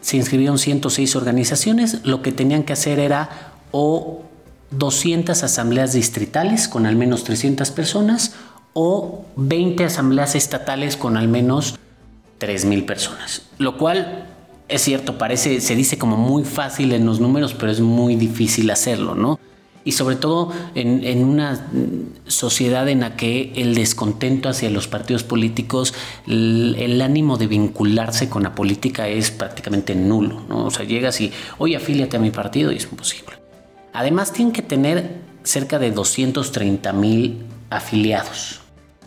se 0.01 0.17
inscribieron 0.17 0.57
106 0.57 1.15
organizaciones, 1.15 2.05
lo 2.05 2.21
que 2.21 2.31
tenían 2.31 2.63
que 2.63 2.73
hacer 2.73 2.99
era 2.99 3.53
o 3.71 4.23
200 4.71 5.43
asambleas 5.43 5.93
distritales 5.93 6.67
con 6.67 6.85
al 6.85 6.95
menos 6.95 7.23
300 7.23 7.71
personas 7.71 8.33
o 8.73 9.25
20 9.35 9.85
asambleas 9.85 10.35
estatales 10.35 10.97
con 10.97 11.15
al 11.15 11.27
menos 11.27 11.75
3.000 12.39 12.85
personas, 12.85 13.43
lo 13.59 13.77
cual 13.77 14.32
es 14.73 14.81
cierto, 14.81 15.19
parece, 15.19 15.61
se 15.61 15.75
dice 15.75 15.99
como 15.99 16.17
muy 16.17 16.43
fácil 16.43 16.93
en 16.93 17.05
los 17.05 17.19
números, 17.19 17.53
pero 17.53 17.71
es 17.71 17.79
muy 17.79 18.15
difícil 18.15 18.71
hacerlo, 18.71 19.13
¿no? 19.13 19.39
Y 19.85 19.91
sobre 19.91 20.15
todo 20.15 20.51
en, 20.73 21.23
una 21.23 21.67
sociedad 22.25 22.89
en 22.89 23.01
la 23.01 23.15
que 23.15 23.51
el 23.55 23.75
descontento 23.75 24.49
hacia 24.49 24.71
los 24.71 24.87
partidos 24.87 25.23
políticos, 25.23 25.93
el, 26.25 26.99
ánimo 27.03 27.37
de 27.37 27.45
vincularse 27.45 28.29
con 28.29 28.41
la 28.41 28.55
política 28.55 29.07
es 29.07 29.29
prácticamente 29.29 29.93
nulo, 29.93 30.41
¿no? 30.49 30.65
O 30.65 30.71
sea, 30.71 30.85
llegas 30.85 31.21
y, 31.21 31.31
oye, 31.59 31.75
afíliate 31.75 32.17
a 32.17 32.19
mi 32.19 32.31
partido 32.31 32.71
y 32.71 32.77
es 32.77 32.85
imposible. 32.85 33.33
Además, 33.93 34.33
tienen 34.33 34.53
que 34.53 34.63
tener 34.63 35.17
cerca 35.43 35.77
de 35.77 35.91
230 35.91 36.93
mil 36.93 37.43
afiliados. 37.69 38.61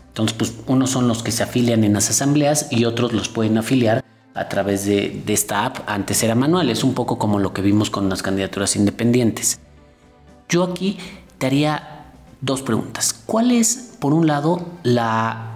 Entonces, 0.08 0.36
pues 0.38 0.54
unos 0.68 0.90
son 0.90 1.08
los 1.08 1.24
que 1.24 1.32
se 1.32 1.42
afilian 1.42 1.82
en 1.82 1.94
las 1.94 2.08
asambleas 2.08 2.68
y 2.70 2.84
otros 2.84 3.12
los 3.12 3.28
pueden 3.28 3.58
afiliar 3.58 4.04
a 4.36 4.48
través 4.48 4.84
de, 4.84 5.22
esta 5.26 5.64
app. 5.64 5.78
Antes 5.86 6.22
era 6.22 6.34
manual, 6.34 6.68
es 6.70 6.84
un 6.84 6.94
poco 6.94 7.18
como 7.18 7.38
lo 7.38 7.52
que 7.52 7.62
vimos 7.62 7.90
con 7.90 8.08
las 8.08 8.22
candidaturas 8.22 8.76
independientes. 8.76 9.58
Yo 10.48 10.62
aquí 10.62 10.98
te 11.38 11.46
haría 11.46 12.12
dos 12.40 12.62
preguntas. 12.62 13.14
¿Cuál 13.26 13.50
es, 13.50 13.96
por 13.98 14.12
un 14.12 14.26
lado, 14.26 14.64
la... 14.82 15.52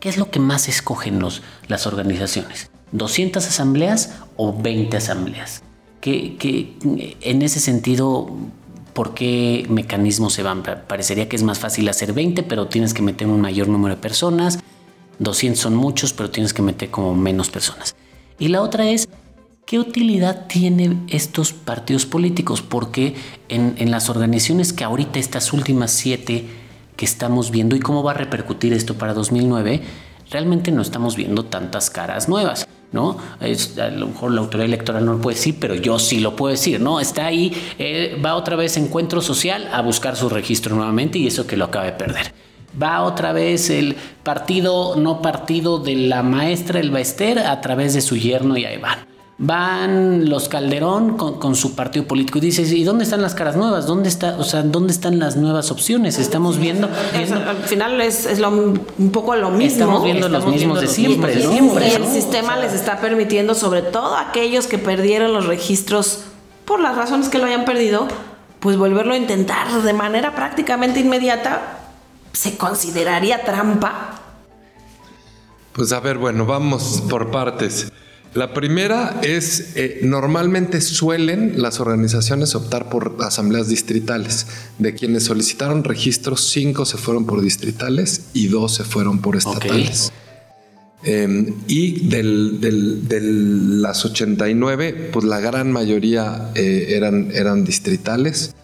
¿Qué 0.00 0.08
es 0.08 0.16
lo 0.16 0.30
que 0.30 0.40
más 0.40 0.68
escogen 0.68 1.20
los, 1.20 1.42
las 1.68 1.86
organizaciones? 1.86 2.70
¿200 2.92 3.36
asambleas 3.36 4.14
o 4.36 4.56
20 4.58 4.96
asambleas? 4.96 5.62
¿Qué, 6.00 6.76
en 7.20 7.42
ese 7.42 7.60
sentido, 7.60 8.30
¿por 8.92 9.14
qué 9.14 9.66
mecanismos 9.68 10.34
se 10.34 10.42
van? 10.42 10.62
Parecería 10.62 11.28
que 11.28 11.36
es 11.36 11.42
más 11.42 11.58
fácil 11.58 11.88
hacer 11.88 12.12
20, 12.12 12.42
pero 12.44 12.68
tienes 12.68 12.94
que 12.94 13.02
meter 13.02 13.26
un 13.26 13.40
mayor 13.40 13.68
número 13.68 13.96
de 13.96 14.00
personas 14.00 14.60
200 15.18 15.60
son 15.60 15.74
muchos, 15.74 16.12
pero 16.12 16.30
tienes 16.30 16.52
que 16.52 16.62
meter 16.62 16.90
como 16.90 17.14
menos 17.14 17.50
personas. 17.50 17.94
Y 18.38 18.48
la 18.48 18.62
otra 18.62 18.88
es, 18.88 19.08
¿qué 19.64 19.78
utilidad 19.78 20.46
tienen 20.46 21.06
estos 21.08 21.52
partidos 21.52 22.06
políticos? 22.06 22.62
Porque 22.62 23.14
en, 23.48 23.90
las 23.90 24.10
organizaciones 24.10 24.72
que 24.72 24.84
ahorita 24.84 25.18
estas 25.18 25.52
últimas 25.52 25.90
siete 25.90 26.44
que 26.96 27.04
estamos 27.04 27.50
viendo 27.50 27.76
y 27.76 27.80
cómo 27.80 28.02
va 28.02 28.12
a 28.12 28.14
repercutir 28.14 28.72
esto 28.72 28.94
para 28.94 29.14
2009, 29.14 29.82
realmente 30.30 30.70
no 30.70 30.82
estamos 30.82 31.16
viendo 31.16 31.44
tantas 31.44 31.90
caras 31.90 32.28
nuevas. 32.28 32.68
¿no? 32.92 33.18
Es, 33.40 33.78
a 33.78 33.88
lo 33.88 34.08
mejor 34.08 34.32
la 34.32 34.40
autoridad 34.40 34.66
electoral 34.66 35.04
no 35.04 35.14
lo 35.14 35.20
puede 35.20 35.36
decir, 35.36 35.56
pero 35.60 35.74
yo 35.74 35.98
sí 35.98 36.20
lo 36.20 36.36
puedo 36.36 36.52
decir, 36.52 36.80
¿no? 36.80 37.00
Está 37.00 37.26
ahí, 37.26 37.52
eh, 37.78 38.18
va 38.24 38.36
otra 38.36 38.56
vez 38.56 38.76
Encuentro 38.76 39.20
Social 39.20 39.68
a 39.72 39.82
buscar 39.82 40.16
su 40.16 40.28
registro 40.28 40.76
nuevamente 40.76 41.18
y 41.18 41.26
eso 41.26 41.46
que 41.46 41.56
lo 41.56 41.66
acaba 41.66 41.84
de 41.84 41.92
perder 41.92 42.32
va 42.80 43.02
otra 43.02 43.32
vez 43.32 43.70
el 43.70 43.96
partido 44.22 44.96
no 44.96 45.22
partido 45.22 45.78
de 45.78 45.96
la 45.96 46.22
maestra 46.22 46.80
El 46.80 46.90
Baester 46.90 47.38
a 47.38 47.60
través 47.60 47.94
de 47.94 48.00
su 48.00 48.16
yerno 48.16 48.56
y 48.56 48.64
ahí 48.64 48.78
van. 48.78 49.06
Van 49.38 50.30
los 50.30 50.48
Calderón 50.48 51.18
con, 51.18 51.54
su 51.54 51.74
partido 51.74 52.06
político 52.06 52.38
y 52.38 52.40
dices, 52.40 52.72
¿y 52.72 52.84
dónde 52.84 53.04
están 53.04 53.20
las 53.20 53.34
caras 53.34 53.54
nuevas? 53.54 53.86
¿Dónde 53.86 54.08
está, 54.08 54.36
o 54.38 54.44
sea, 54.44 54.62
dónde 54.62 54.94
están 54.94 55.18
las 55.18 55.36
nuevas 55.36 55.70
opciones? 55.70 56.18
Estamos 56.18 56.58
viendo. 56.58 56.88
al 57.12 57.56
final 57.64 58.00
es, 58.00 58.26
un 58.40 59.10
poco 59.12 59.36
lo 59.36 59.50
mismo. 59.50 59.72
Estamos 59.72 60.04
viendo 60.04 60.30
los 60.30 60.46
mismos 60.46 60.80
de 60.80 60.88
siempre. 60.88 61.34
el 61.34 62.06
sistema 62.06 62.56
les 62.56 62.72
está 62.72 62.98
permitiendo, 62.98 63.54
sobre 63.54 63.82
todo 63.82 64.16
aquellos 64.16 64.66
que 64.68 64.78
perdieron 64.78 65.34
los 65.34 65.44
registros 65.44 66.24
por 66.64 66.80
las 66.80 66.96
razones 66.96 67.28
que 67.28 67.38
lo 67.38 67.44
hayan 67.44 67.66
perdido, 67.66 68.08
pues 68.60 68.78
volverlo 68.78 69.12
a 69.12 69.18
intentar 69.18 69.82
de 69.82 69.92
manera 69.92 70.34
prácticamente 70.34 71.00
inmediata 71.00 71.75
¿Se 72.36 72.58
consideraría 72.58 73.44
trampa? 73.44 74.20
Pues 75.72 75.90
a 75.92 76.00
ver, 76.00 76.18
bueno, 76.18 76.44
vamos 76.44 77.02
por 77.08 77.30
partes. 77.30 77.90
La 78.34 78.52
primera 78.52 79.20
es, 79.22 79.72
eh, 79.74 80.00
normalmente 80.02 80.82
suelen 80.82 81.54
las 81.62 81.80
organizaciones 81.80 82.54
optar 82.54 82.90
por 82.90 83.16
asambleas 83.20 83.68
distritales. 83.68 84.48
De 84.78 84.94
quienes 84.94 85.24
solicitaron 85.24 85.82
registros, 85.82 86.50
cinco 86.50 86.84
se 86.84 86.98
fueron 86.98 87.24
por 87.24 87.40
distritales 87.40 88.26
y 88.34 88.48
dos 88.48 88.74
se 88.74 88.84
fueron 88.84 89.22
por 89.22 89.36
estatales. 89.36 90.12
Em, 91.04 91.54
y 91.68 92.06
de 92.06 92.22
las 93.22 94.04
89, 94.04 95.08
pues 95.10 95.24
la 95.24 95.40
gran 95.40 95.72
mayoría 95.72 96.50
eh, 96.54 96.88
eran, 96.90 97.30
eran 97.32 97.64
distritales 97.64 98.54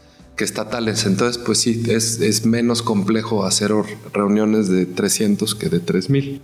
que 0.43 0.45
estatales. 0.45 1.07
Entonces, 1.07 1.41
pues 1.41 1.59
sí, 1.59 1.85
es, 1.87 2.45
menos 2.45 2.83
complejo 2.83 3.47
hacer 3.47 3.71
reuniones 4.13 4.69
de 4.69 4.87
300 4.87 5.55
que 5.55 5.69
de 5.69 5.79
3000. 5.79 6.41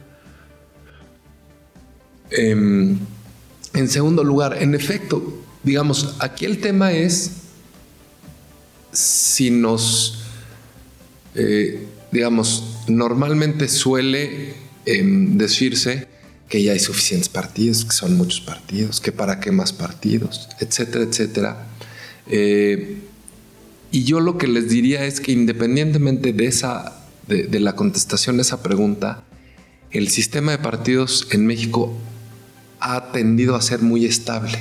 Em, 2.30 2.98
en 3.74 3.88
segundo 3.88 4.22
lugar, 4.22 4.62
en 4.62 4.76
efecto, 4.76 5.42
digamos, 5.64 6.14
aquí 6.20 6.44
el 6.44 6.60
tema 6.60 6.92
es 6.92 7.32
si 8.92 9.50
nos, 9.50 10.22
eh, 11.34 11.84
digamos, 12.12 12.84
normalmente 12.86 13.66
suele 13.66 14.54
em, 14.86 15.36
decirse 15.38 16.06
que 16.48 16.62
ya 16.62 16.70
hay 16.70 16.78
suficientes 16.78 17.28
partidos, 17.28 17.84
que 17.84 17.92
son 17.92 18.16
muchos 18.16 18.40
partidos, 18.40 19.00
que 19.00 19.10
para 19.10 19.40
qué 19.40 19.50
más 19.50 19.72
partidos, 19.72 20.48
etcétera, 20.60 21.04
etcétera. 21.04 21.66
Eh, 22.28 23.07
y 23.90 24.04
yo 24.04 24.20
lo 24.20 24.36
que 24.36 24.46
les 24.46 24.68
diría 24.68 25.04
es 25.04 25.20
que 25.20 25.32
independientemente 25.32 26.32
de 26.32 26.46
esa, 26.46 26.96
de, 27.26 27.60
la 27.60 27.74
contestación 27.74 28.38
a 28.38 28.42
esa 28.42 28.62
pregunta, 28.62 29.24
el 29.90 30.08
sistema 30.08 30.52
de 30.52 30.58
partidos 30.58 31.26
en 31.30 31.46
México 31.46 31.92
ha 32.80 33.12
tendido 33.12 33.56
a 33.56 33.62
ser 33.62 33.80
muy 33.80 34.04
estable. 34.04 34.58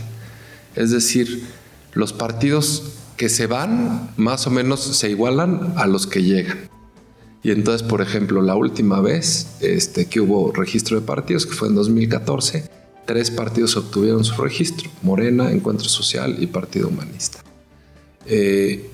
Es 0.76 0.92
decir, 0.92 1.46
los 1.94 2.14
partidos 2.14 2.94
que 3.18 3.30
se 3.30 3.48
van 3.48 4.12
más 4.16 4.48
o 4.48 4.52
menos 4.52 4.82
se 4.82 5.10
igualan 5.10 5.74
a 5.76 5.88
los 5.88 6.08
que 6.08 6.24
llegan. 6.24 6.70
Y 7.44 7.52
entonces, 7.52 7.86
por 7.86 8.02
ejemplo, 8.02 8.42
la 8.42 8.56
última 8.56 9.02
vez 9.02 9.48
este, 9.60 10.06
que 10.06 10.22
hubo 10.22 10.52
registro 10.54 11.00
de 11.00 11.06
partidos, 11.06 11.46
que 11.46 11.54
fue 11.54 11.68
en 11.68 11.76
2014, 11.76 12.70
tres 13.06 13.32
partidos 13.32 13.76
obtuvieron 13.76 14.24
su 14.24 14.42
registro, 14.42 14.90
Morena, 15.02 15.52
Encuentro 15.52 15.88
Social 15.88 16.38
y 16.40 16.48
Partido 16.48 16.90
Humanista. 16.90 17.40
Eh, 18.26 18.92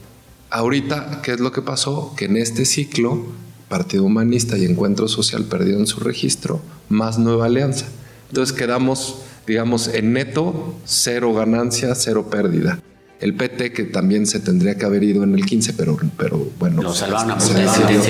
ahorita, 0.53 1.21
¿qué 1.23 1.33
es 1.33 1.39
lo 1.39 1.51
que 1.51 1.61
pasó? 1.61 2.13
Que 2.15 2.25
en 2.25 2.37
este 2.37 2.65
ciclo, 2.65 3.25
Partido 3.67 4.05
Humanista 4.05 4.57
y 4.57 4.65
Encuentro 4.65 5.07
Social 5.07 5.43
perdieron 5.45 5.87
su 5.87 5.99
registro, 5.99 6.61
más 6.89 7.17
Nueva 7.17 7.47
Alianza. 7.47 7.87
Entonces 8.29 8.55
quedamos, 8.55 9.17
digamos, 9.47 9.87
en 9.87 10.13
neto, 10.13 10.75
cero 10.85 11.33
ganancia, 11.33 11.93
cero 11.95 12.29
pérdida 12.29 12.79
el 13.23 13.35
PT, 13.35 13.71
que 13.71 13.83
también 13.85 14.27
se 14.27 14.41
tendría 14.41 14.77
que 14.77 14.83
haber 14.83 15.01
ido 15.01 15.23
en 15.23 15.33
el 15.33 15.45
15, 15.45 15.73
pero, 15.73 15.97
pero 16.17 16.45
bueno. 16.59 16.81
Lo 16.81 16.93
salvaron 16.93 17.31
a 17.31 17.39
se, 17.39 17.53
decidió, 17.53 18.01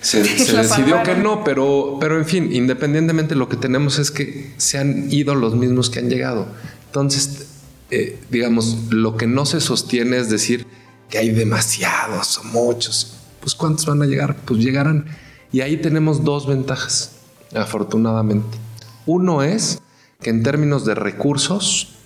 se, 0.00 0.24
se 0.44 0.56
decidió 0.56 1.04
que 1.04 1.14
no, 1.14 1.44
pero, 1.44 1.98
pero 2.00 2.18
en 2.18 2.24
fin, 2.24 2.52
independientemente 2.52 3.36
lo 3.36 3.48
que 3.48 3.56
tenemos 3.56 4.00
es 4.00 4.10
que 4.10 4.54
se 4.56 4.78
han 4.78 5.06
ido 5.12 5.36
los 5.36 5.54
mismos 5.54 5.88
que 5.88 6.00
han 6.00 6.10
llegado. 6.10 6.48
Entonces, 6.86 7.46
eh, 7.92 8.18
digamos, 8.28 8.88
lo 8.90 9.16
que 9.16 9.28
no 9.28 9.46
se 9.46 9.60
sostiene 9.60 10.18
es 10.18 10.28
decir 10.28 10.66
que 11.12 11.18
hay 11.18 11.28
demasiados 11.28 12.38
o 12.38 12.44
muchos. 12.44 13.18
Pues 13.40 13.54
¿cuántos 13.54 13.84
van 13.84 14.00
a 14.00 14.06
llegar? 14.06 14.34
Pues 14.46 14.60
llegarán. 14.60 15.04
Y 15.52 15.60
ahí 15.60 15.76
tenemos 15.76 16.24
dos 16.24 16.46
ventajas, 16.46 17.12
afortunadamente. 17.54 18.56
Uno 19.04 19.42
es 19.42 19.82
que 20.22 20.30
en 20.30 20.42
términos 20.42 20.86
de 20.86 20.94
recursos, 20.94 21.96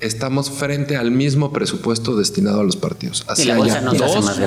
estamos 0.00 0.50
frente 0.50 0.96
al 0.96 1.12
mismo 1.12 1.50
presupuesto 1.50 2.14
destinado 2.14 2.60
a 2.60 2.64
los 2.64 2.76
partidos. 2.76 3.24
Así 3.26 3.46
la 3.46 3.56
bolsa 3.56 3.80
no 3.80 3.94
dos, 3.94 4.22
más 4.22 4.38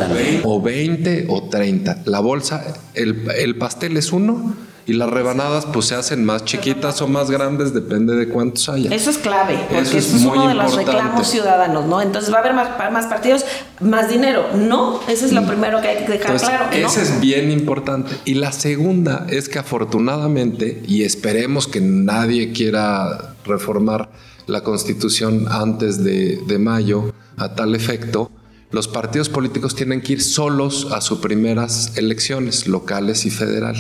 o 0.43 0.61
20 0.61 1.25
o 1.27 1.49
30. 1.49 2.03
La 2.05 2.19
bolsa, 2.19 2.63
el, 2.93 3.57
pastel 3.57 3.97
es 3.97 4.11
uno 4.11 4.53
y 4.87 4.93
las 4.93 5.09
rebanadas 5.09 5.65
pues 5.65 5.87
se 5.87 5.95
hacen 5.95 6.23
más 6.25 6.45
chiquitas 6.45 7.01
o 7.01 7.07
más 7.07 7.31
grandes, 7.31 7.73
depende 7.73 8.15
de 8.15 8.29
cuántos 8.29 8.69
haya. 8.69 8.93
Eso 8.93 9.09
es 9.09 9.17
clave, 9.17 9.57
porque 9.69 9.97
eso 9.97 10.15
es, 10.17 10.23
uno 10.23 10.47
de 10.47 10.53
los 10.53 10.75
reclamos 10.75 11.27
ciudadanos, 11.27 11.85
¿no? 11.85 12.01
Entonces 12.01 12.31
va 12.31 12.37
a 12.37 12.39
haber 12.41 12.53
más, 12.53 12.69
más 12.91 13.05
partidos, 13.07 13.45
más 13.79 14.09
dinero. 14.09 14.45
No, 14.55 14.99
eso 15.07 15.25
es 15.25 15.33
lo 15.33 15.41
mm. 15.41 15.47
primero 15.47 15.81
que 15.81 15.87
hay 15.87 16.05
que 16.05 16.11
dejar 16.11 16.37
claro. 16.37 16.65
Ese 16.71 17.01
es 17.01 17.19
bien 17.19 17.51
importante. 17.51 18.15
Y 18.25 18.35
la 18.35 18.51
segunda 18.51 19.25
es 19.29 19.49
que 19.49 19.59
afortunadamente, 19.59 20.83
y 20.87 21.03
esperemos 21.03 21.67
que 21.67 21.81
nadie 21.81 22.51
quiera 22.51 23.35
reformar 23.45 24.09
la 24.47 24.61
constitución 24.61 25.47
antes 25.49 26.03
de, 26.03 26.57
mayo 26.59 27.13
a 27.37 27.55
tal 27.55 27.75
efecto, 27.75 28.31
los 28.71 28.87
partidos 28.87 29.29
políticos 29.29 29.75
tienen 29.75 30.01
que 30.01 30.13
ir 30.13 30.21
solos 30.21 30.89
a 30.91 31.01
sus 31.01 31.19
primeras 31.19 31.97
elecciones 31.97 32.67
locales 32.67 33.25
y 33.25 33.31
federal. 33.31 33.75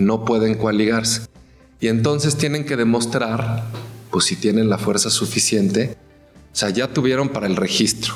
No 0.00 0.24
pueden 0.24 0.56
coaligarse. 0.56 1.22
Y 1.80 1.88
entonces 1.88 2.36
tienen 2.36 2.64
que 2.64 2.76
demostrar, 2.76 3.64
pues 4.10 4.24
si 4.24 4.36
tienen 4.36 4.68
la 4.68 4.78
fuerza 4.78 5.10
suficiente, 5.10 5.96
o 6.52 6.56
sea, 6.56 6.70
ya 6.70 6.88
tuvieron 6.88 7.28
para 7.28 7.46
el 7.46 7.56
registro, 7.56 8.14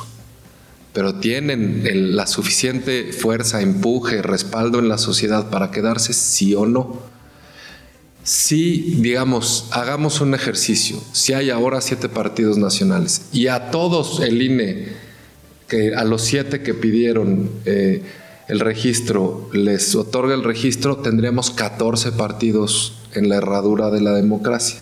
pero 0.92 1.14
tienen 1.14 2.16
la 2.16 2.27
suficiente 2.27 3.12
fuerza, 3.12 3.61
empuje, 3.61 4.23
respaldo 4.23 4.81
en 4.81 4.88
la 4.88 4.99
sociedad 4.99 5.51
para 5.51 5.70
quedarse 5.70 6.12
sí 6.12 6.55
o 6.55 6.66
no. 6.66 7.01
Si, 8.23 8.97
digamos, 9.01 9.68
hagamos 9.70 10.20
un 10.20 10.35
ejercicio, 10.35 11.01
si 11.12 11.35
hay 11.35 11.51
ahora 11.51 11.81
siete 11.81 12.09
partidos 12.09 12.57
nacionales 12.57 13.27
y 13.33 13.49
a 13.49 13.70
todos 13.70 14.20
el 14.20 14.40
INE, 14.40 14.88
que 15.68 15.94
a 15.94 16.05
los 16.05 16.23
siete 16.23 16.62
que 16.62 16.75
pidieron 16.75 17.51
eh, 17.66 18.03
el 18.49 18.61
registro, 18.61 19.49
les 19.53 19.95
otorga 19.95 20.35
el 20.35 20.45
registro, 20.45 20.97
tendríamos 20.99 21.51
14 21.51 22.13
partidos 22.13 22.95
en 23.15 23.29
la 23.29 23.37
herradura 23.37 23.91
de 23.91 24.01
la 24.01 24.13
democracia. 24.13 24.81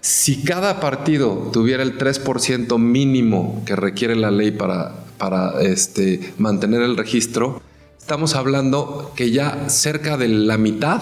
Si 0.00 0.42
cada 0.42 0.80
partido 0.80 1.50
tuviera 1.52 1.82
el 1.82 1.96
3% 1.96 2.78
mínimo 2.78 3.62
que 3.64 3.76
requiere 3.76 4.16
la 4.16 4.30
ley 4.30 4.50
para, 4.50 5.04
para 5.18 5.62
este, 5.62 6.34
mantener 6.36 6.82
el 6.82 6.96
registro, 6.96 7.62
estamos 7.98 8.34
hablando 8.34 9.12
que 9.16 9.30
ya 9.30 9.68
cerca 9.68 10.16
de 10.16 10.28
la 10.28 10.58
mitad 10.58 11.00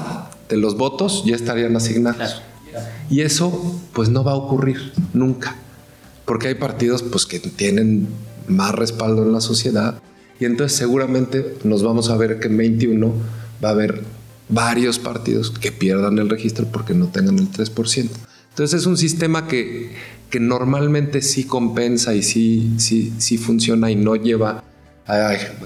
de 0.49 0.57
los 0.57 0.77
votos 0.77 1.25
ya 1.25 1.35
estarían 1.35 1.75
asignados. 1.75 2.43
Y 3.11 3.23
eso 3.23 3.81
pues 3.93 4.09
no 4.09 4.23
va 4.25 4.33
a 4.33 4.37
ocurrir 4.37 4.93
nunca, 5.13 5.57
porque 6.25 6.49
hay 6.49 6.55
partidos 6.55 7.03
pues 7.03 7.27
que 7.27 7.41
tienen 7.41 8.09
más 8.47 8.75
respaldo 8.75 9.23
en 9.23 9.33
la 9.33 9.41
sociedad 9.41 10.01
y 10.42 10.44
entonces 10.44 10.76
seguramente 10.76 11.55
nos 11.62 11.85
vamos 11.85 12.11
a 12.11 12.16
ver 12.16 12.40
que 12.40 12.48
en 12.48 12.57
21 12.57 13.12
va 13.64 13.68
a 13.68 13.70
haber 13.70 14.02
varios 14.48 14.98
partidos 14.98 15.50
que 15.52 15.70
pierdan 15.70 16.18
el 16.18 16.28
registro 16.28 16.66
porque 16.66 16.94
no 16.94 17.07
tengan 17.07 17.38
el 17.38 17.48
3%. 17.48 18.09
Entonces 18.48 18.81
es 18.81 18.87
un 18.87 18.96
sistema 18.96 19.46
que, 19.46 19.92
que 20.31 20.40
normalmente 20.40 21.22
sí 21.22 21.44
compensa 21.44 22.16
y 22.16 22.24
sí, 22.24 22.72
sí, 22.78 23.12
sí 23.18 23.38
funciona 23.38 23.92
y 23.92 23.94
no 23.94 24.16
lleva 24.16 24.64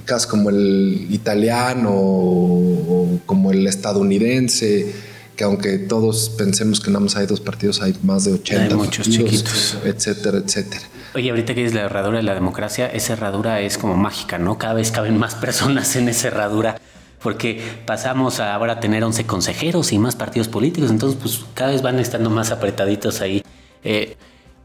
casos 0.05 0.27
como 0.27 0.51
el 0.51 1.07
italiano 1.09 1.89
o, 1.91 3.19
como 3.25 3.53
el 3.53 3.67
estadounidense, 3.67 4.93
que 5.37 5.45
aunque 5.45 5.79
todos 5.79 6.29
pensemos 6.37 6.81
que 6.81 6.91
nada 6.91 7.01
más 7.01 7.17
hay 7.17 7.25
dos 7.25 7.41
partidos, 7.41 7.81
hay 7.81 7.97
más 8.03 8.27
de 8.27 8.35
80 8.35 8.63
hay 8.63 8.75
muchos 8.75 9.09
chiquitos, 9.09 9.79
etcétera, 9.87 10.37
etcétera. 10.37 10.83
Oye, 11.17 11.31
ahorita 11.31 11.55
que 11.55 11.65
es 11.65 11.73
la 11.73 11.81
herradura 11.81 12.19
de 12.19 12.25
la 12.25 12.35
democracia, 12.35 12.89
esa 12.89 13.15
herradura 13.15 13.63
es 13.63 13.79
como 13.79 13.97
mágica, 13.97 14.37
¿no? 14.37 14.59
Cada 14.59 14.75
vez 14.75 14.91
caben 14.91 15.17
más 15.17 15.35
personas 15.47 15.97
en 15.97 16.11
esa 16.11 16.29
herradura 16.29 16.79
porque 17.23 17.63
pasamos 17.87 18.39
a 18.39 18.55
ahora 18.55 18.81
tener 18.81 19.03
11 19.03 19.25
consejeros 19.25 19.93
y 19.93 19.99
más 19.99 20.15
partidos 20.15 20.49
políticos, 20.49 20.91
entonces 20.91 21.19
pues 21.19 21.47
cada 21.55 21.71
vez 21.71 21.81
van 21.81 21.99
estando 22.01 22.29
más 22.29 22.51
apretaditos 22.51 23.23
ahí. 23.23 23.43
Eh, 23.83 24.15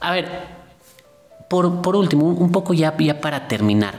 a 0.01 0.11
ver, 0.11 0.27
por, 1.49 1.81
por 1.81 1.95
último, 1.95 2.25
un 2.25 2.51
poco 2.51 2.73
ya, 2.73 2.97
ya 2.97 3.21
para 3.21 3.47
terminar, 3.47 3.95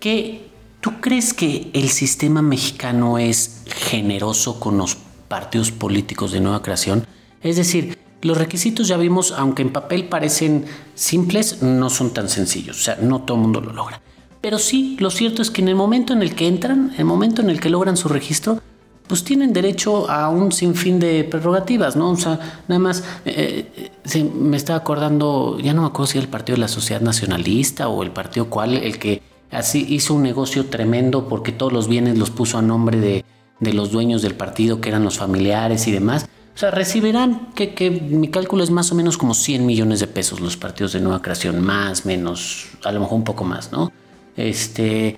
¿Qué, 0.00 0.50
¿Tú 0.80 1.00
crees 1.00 1.32
que 1.32 1.70
el 1.72 1.88
sistema 1.90 2.42
mexicano 2.42 3.16
es 3.16 3.62
generoso 3.68 4.58
con 4.58 4.76
los 4.76 4.96
partidos 5.28 5.70
políticos 5.70 6.32
de 6.32 6.40
nueva 6.40 6.62
creación? 6.62 7.06
Es 7.44 7.54
decir, 7.54 7.99
los 8.22 8.36
requisitos 8.36 8.88
ya 8.88 8.96
vimos, 8.96 9.32
aunque 9.32 9.62
en 9.62 9.72
papel 9.72 10.08
parecen 10.08 10.64
simples, 10.94 11.62
no 11.62 11.90
son 11.90 12.12
tan 12.12 12.28
sencillos. 12.28 12.78
O 12.78 12.82
sea, 12.82 12.96
no 13.00 13.22
todo 13.22 13.36
el 13.36 13.42
mundo 13.42 13.60
lo 13.60 13.72
logra. 13.72 14.00
Pero 14.40 14.58
sí, 14.58 14.96
lo 15.00 15.10
cierto 15.10 15.42
es 15.42 15.50
que 15.50 15.62
en 15.62 15.68
el 15.68 15.74
momento 15.74 16.12
en 16.12 16.22
el 16.22 16.34
que 16.34 16.46
entran, 16.46 16.90
en 16.94 17.00
el 17.00 17.04
momento 17.04 17.42
en 17.42 17.50
el 17.50 17.60
que 17.60 17.68
logran 17.68 17.96
su 17.96 18.08
registro, 18.08 18.60
pues 19.06 19.24
tienen 19.24 19.52
derecho 19.52 20.08
a 20.08 20.28
un 20.28 20.52
sinfín 20.52 20.98
de 21.00 21.24
prerrogativas, 21.24 21.96
¿no? 21.96 22.10
O 22.10 22.16
sea, 22.16 22.62
nada 22.68 22.78
más, 22.78 23.02
eh, 23.24 23.90
eh, 24.14 24.24
me 24.34 24.56
estaba 24.56 24.78
acordando, 24.78 25.58
ya 25.60 25.74
no 25.74 25.82
me 25.82 25.88
acuerdo 25.88 26.12
si 26.12 26.18
era 26.18 26.24
el 26.24 26.30
Partido 26.30 26.56
de 26.56 26.60
la 26.60 26.68
Sociedad 26.68 27.00
Nacionalista 27.00 27.88
o 27.88 28.02
el 28.02 28.12
partido 28.12 28.48
cual, 28.48 28.74
el 28.74 28.98
que 28.98 29.20
Así 29.50 29.84
hizo 29.88 30.14
un 30.14 30.22
negocio 30.22 30.66
tremendo 30.66 31.28
porque 31.28 31.50
todos 31.50 31.72
los 31.72 31.88
bienes 31.88 32.16
los 32.16 32.30
puso 32.30 32.58
a 32.58 32.62
nombre 32.62 33.00
de, 33.00 33.24
los 33.72 33.90
dueños 33.90 34.22
del 34.22 34.34
partido, 34.34 34.80
que 34.80 34.88
eran 34.88 35.04
los 35.04 35.18
familiares 35.18 35.86
y 35.88 35.92
demás. 35.92 36.28
O 36.60 36.64
sea, 36.68 36.70
recibirán, 36.70 37.54
que, 37.54 37.72
que, 37.72 37.90
mi 37.90 38.28
cálculo 38.28 38.62
es 38.62 38.70
más 38.70 38.92
o 38.92 38.94
menos 38.94 39.16
como 39.16 39.32
100 39.32 39.64
millones 39.64 39.98
de 39.98 40.06
pesos 40.06 40.40
los 40.40 40.58
partidos 40.58 40.92
de 40.92 41.00
nueva 41.00 41.22
creación, 41.22 41.62
más, 41.62 42.04
menos, 42.04 42.66
a 42.84 42.92
lo 42.92 43.00
mejor 43.00 43.14
un 43.14 43.24
poco 43.24 43.44
más, 43.44 43.72
¿no? 43.72 43.90
Este, 44.36 45.16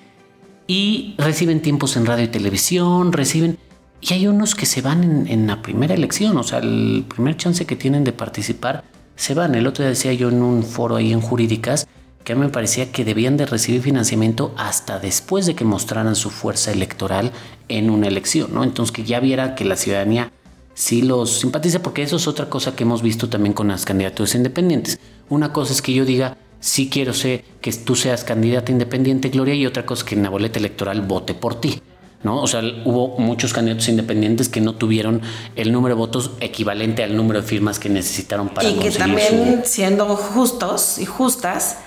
y 0.69 1.17
reciben 1.19 1.61
tiempos 1.61 1.97
en 1.97 2.07
radio 2.07 2.27
y 2.27 2.29
televisión, 2.29 3.13
reciben... 3.13 3.59
Y 4.01 4.13
hay 4.13 4.29
unos 4.29 4.55
que 4.55 4.67
se 4.67 4.83
van 4.83 5.03
en, 5.03 5.27
en 5.27 5.49
la 5.49 5.63
primera 5.63 5.95
elección, 5.95 6.37
o 6.37 6.45
sea, 6.45 6.61
el 6.61 7.07
primer 7.13 7.37
chance 7.37 7.67
que 7.67 7.75
tienen 7.75 8.05
de 8.05 8.13
participar, 8.13 8.85
se 9.17 9.35
van. 9.35 9.57
El 9.57 9.67
otro 9.67 9.83
día 9.83 9.91
decía 9.91 10.13
yo 10.13 10.29
en 10.29 10.45
un 10.45 10.63
foro 10.63 10.95
ahí 10.95 11.13
en 11.13 11.21
jurídicas, 11.21 11.89
que 12.23 12.35
a 12.35 12.37
mí 12.37 12.43
me 12.43 12.51
parecía 12.51 12.93
que 12.93 13.05
debían 13.05 13.37
de 13.37 13.47
recibir 13.47 13.83
financiamiento 13.83 14.55
hasta 14.57 15.01
después 15.01 15.47
de 15.47 15.57
que 15.57 15.65
mostraran 15.65 16.15
su 16.15 16.31
fuerza 16.31 16.71
electoral 16.71 17.33
en 17.67 17.91
una 17.91 18.07
elección, 18.07 18.55
¿no? 18.55 18.63
Entonces 18.63 18.93
que 18.93 19.03
ya 19.03 19.19
viera 19.19 19.57
que 19.57 19.65
la 19.65 19.75
ciudadanía 19.75 20.31
sí 20.75 21.03
los 21.03 21.41
simpatiza, 21.41 21.83
porque 21.83 22.03
eso 22.03 22.17
es 22.17 22.27
otra 22.27 22.49
cosa 22.49 22.75
que 22.75 22.85
hemos 22.85 23.03
visto 23.03 23.29
también 23.29 23.53
con 23.53 23.69
las 23.69 23.85
candidaturas 23.85 24.35
independientes. 24.35 24.99
Una 25.29 25.53
cosa 25.53 25.73
es 25.73 25.83
que 25.83 25.93
yo 25.93 26.05
diga, 26.05 26.37
sí 26.61 26.89
quiero 26.89 27.13
ser 27.13 27.45
que 27.61 27.73
tú 27.73 27.95
seas 27.95 28.25
candidata 28.25 28.73
independiente, 28.73 29.29
Gloria, 29.29 29.55
y 29.55 29.67
otra 29.67 29.85
cosa 29.85 30.01
es 30.01 30.09
que 30.09 30.15
en 30.15 30.23
la 30.23 30.31
boleta 30.31 30.59
electoral 30.59 31.03
vote 31.03 31.35
por 31.35 31.61
ti. 31.61 31.83
¿No? 32.23 32.41
O 32.41 32.47
sea, 32.47 32.63
hubo 32.85 33.19
muchos 33.19 33.53
candidatos 33.53 33.89
independientes 33.89 34.49
que 34.49 34.61
no 34.61 34.77
tuvieron 34.77 35.23
el 35.57 35.73
número 35.73 35.97
de 35.97 35.99
votos 35.99 36.31
equivalente 36.39 37.03
al 37.03 37.17
número 37.17 37.41
de 37.41 37.49
firmas 37.49 37.81
que 37.81 37.89
necesitaron 37.89 38.49
para 38.49 38.69
y 38.69 38.75
que 38.75 38.93
también 38.93 39.63
siendo 39.65 40.15
justos 40.15 40.99
y 40.99 41.05
justas 41.05 41.79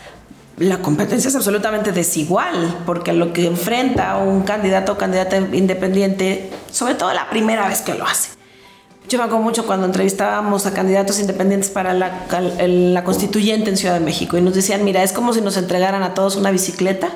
la 0.57 0.79
competencia 0.79 1.29
es 1.29 1.35
absolutamente 1.35 1.91
desigual, 1.91 2.83
porque 2.85 3.13
lo 3.13 3.33
que 3.33 3.45
enfrenta 3.45 4.17
un 4.17 4.43
candidato 4.43 4.93
o 4.93 4.97
candidata 4.97 5.37
independiente, 5.37 6.49
sobre 6.71 6.95
todo 6.95 7.13
la 7.13 7.29
primera 7.29 7.67
vez 7.67 7.81
que 7.81 7.93
lo 7.93 8.05
hace. 8.05 8.29
Yo 9.07 9.19
me 9.19 9.25
acuerdo 9.25 9.43
mucho 9.43 9.67
cuando 9.67 9.85
entrevistábamos 9.85 10.65
a 10.65 10.73
candidatos 10.73 11.19
independientes 11.19 11.69
para 11.69 11.93
la, 11.93 12.25
la, 12.67 13.03
constituyente 13.03 13.69
en 13.69 13.77
Ciudad 13.77 13.93
de 13.93 13.99
México 13.99 14.35
y 14.37 14.41
nos 14.41 14.55
decían, 14.55 14.83
mira, 14.83 15.03
es 15.03 15.11
como 15.11 15.33
si 15.33 15.41
nos 15.41 15.57
entregaran 15.57 16.01
a 16.01 16.15
todos 16.15 16.35
una 16.37 16.49
bicicleta, 16.49 17.09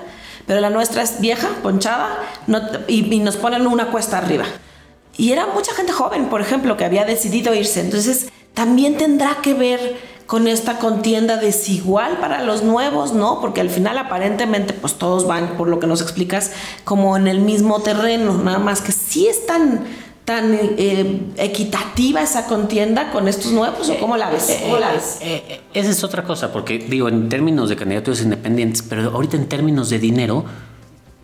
pero 0.46 0.60
la 0.62 0.70
nuestra 0.70 1.02
es 1.02 1.20
vieja, 1.20 1.50
ponchada, 1.64 2.10
y, 2.88 3.14
y 3.14 3.20
nos 3.20 3.38
ponen 3.38 3.66
una 3.66 3.88
cuesta 3.88 4.20
arriba. 4.20 4.46
Y 5.18 5.32
era 5.32 5.48
mucha 5.48 5.74
gente 5.74 5.92
joven, 5.92 6.30
por 6.30 6.42
ejemplo, 6.42 6.78
que 6.78 6.86
había 6.86 7.06
decidido 7.06 7.56
irse. 7.56 7.82
Entonces, 7.82 8.30
también 8.54 8.98
tendrá 8.98 9.38
que 9.42 9.54
ver 9.56 9.98
con 10.30 10.48
esta 10.48 10.78
contienda 10.78 11.38
desigual 11.38 12.20
para 12.20 12.44
los 12.44 12.62
nuevos, 12.62 13.14
¿no? 13.14 13.42
Porque 13.42 13.62
al 13.62 13.72
final 13.72 13.98
aparentemente 13.98 14.74
pues 14.74 14.94
todos 14.94 15.26
van, 15.26 15.58
por 15.58 15.68
lo 15.68 15.80
que 15.80 15.88
nos 15.88 16.02
explicas, 16.04 16.52
como 16.84 17.18
en 17.18 17.28
el 17.28 17.40
mismo 17.40 17.82
terreno, 17.82 18.38
nada 18.38 18.60
más 18.60 18.82
que 18.82 18.92
sí 18.92 19.28
es 19.28 19.48
tan, 20.30 20.52
tan 20.52 20.60
eh, 20.78 21.22
equitativa 21.38 22.22
esa 22.22 22.46
contienda 22.46 23.12
con 23.12 23.28
estos 23.28 23.52
nuevos, 23.52 23.90
¿o 23.90 23.98
cómo 24.00 24.16
la 24.16 24.30
ves? 24.30 24.60
¿Cómo 24.62 24.78
la 24.78 24.92
ves? 24.92 25.18
Eh, 25.22 25.62
esa 25.74 25.90
es 25.90 26.04
otra 26.04 26.24
cosa, 26.24 26.54
porque 26.54 26.78
digo, 26.78 27.10
en 27.10 27.30
términos 27.30 27.68
de 27.68 27.76
candidaturas 27.76 28.22
independientes, 28.22 28.84
pero 28.84 29.10
ahorita 29.10 29.38
en 29.38 29.50
términos 29.50 29.90
de 29.90 29.98
dinero, 29.98 30.46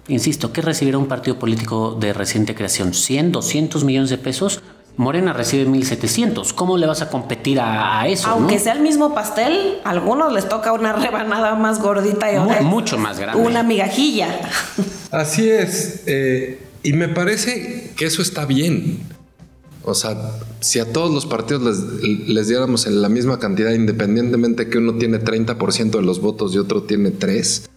insisto, 0.08 0.52
¿qué 0.52 0.64
recibirá 0.64 0.98
un 0.98 1.06
partido 1.06 1.38
político 1.38 1.96
de 2.00 2.14
reciente 2.14 2.56
creación? 2.56 2.94
¿100, 2.94 3.30
200 3.30 3.84
millones 3.84 4.10
de 4.10 4.18
pesos? 4.18 4.64
Morena 4.98 5.34
recibe 5.34 5.68
1.700. 5.70 6.54
¿Cómo 6.54 6.78
le 6.78 6.88
vas 6.88 7.04
a 7.04 7.10
competir 7.10 7.60
a, 7.62 8.08
eso? 8.08 8.30
Aunque 8.30 8.58
sea 8.58 8.74
el 8.74 8.80
mismo 8.80 9.14
pastel, 9.14 9.82
a 9.84 9.92
algunos 9.92 10.34
les 10.34 10.50
toca 10.50 10.74
una 10.74 10.94
rebanada 10.94 11.54
más 11.54 11.80
gordita 11.80 12.32
y 12.32 12.38
otra. 12.38 12.62
Mucho 12.62 12.98
más 12.98 13.20
grande. 13.20 13.44
Una 13.44 13.62
migajilla. 13.62 14.30
Así 15.12 15.48
es. 15.48 16.04
Eh, 16.08 16.65
y 16.86 16.94
me 16.94 17.10
parece 17.10 17.92
que 17.98 18.06
eso 18.06 18.22
está 18.22 18.46
bien. 18.46 19.00
O 19.84 19.94
sea, 19.94 20.40
si 20.62 20.80
a 20.80 20.94
todos 20.94 21.12
los 21.12 21.26
partidos 21.26 21.84
les, 22.04 22.48
diéramos 22.48 22.88
la 22.88 23.10
misma 23.10 23.40
cantidad, 23.40 23.72
independientemente 23.72 24.70
que 24.70 24.78
uno 24.78 24.96
tiene 24.96 25.20
30% 25.20 25.92
de 25.92 26.02
los 26.02 26.22
votos 26.22 26.56
y 26.56 26.60
otro 26.60 26.84
tiene 26.84 27.12
3, 27.12 27.70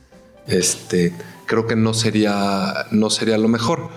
este, 0.46 1.12
creo 1.46 1.66
que 1.66 1.74
no 1.74 1.94
sería, 1.94 2.86
no 2.90 3.10
sería 3.10 3.38
lo 3.38 3.48
mejor. 3.48 3.88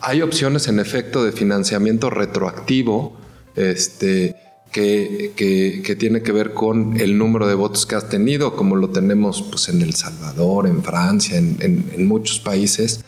Hay 0.00 0.22
opciones 0.22 0.68
en 0.68 0.80
efecto 0.80 1.24
de 1.24 1.32
financiamiento 1.32 2.10
retroactivo, 2.10 3.16
este, 3.56 4.36
que, 4.72 5.32
que, 5.34 5.96
tiene 5.96 6.22
que 6.22 6.32
ver 6.32 6.52
con 6.52 7.00
el 7.00 7.16
número 7.16 7.46
de 7.46 7.54
votos 7.54 7.86
que 7.86 7.94
has 7.94 8.08
tenido, 8.08 8.54
como 8.54 8.76
lo 8.76 8.90
tenemos 8.90 9.42
pues, 9.42 9.68
en 9.68 9.82
El 9.82 9.94
Salvador, 9.94 10.66
en 10.66 10.82
Francia, 10.82 11.38
en, 11.38 11.56
en, 11.60 12.06
muchos 12.06 12.38
países, 12.38 13.04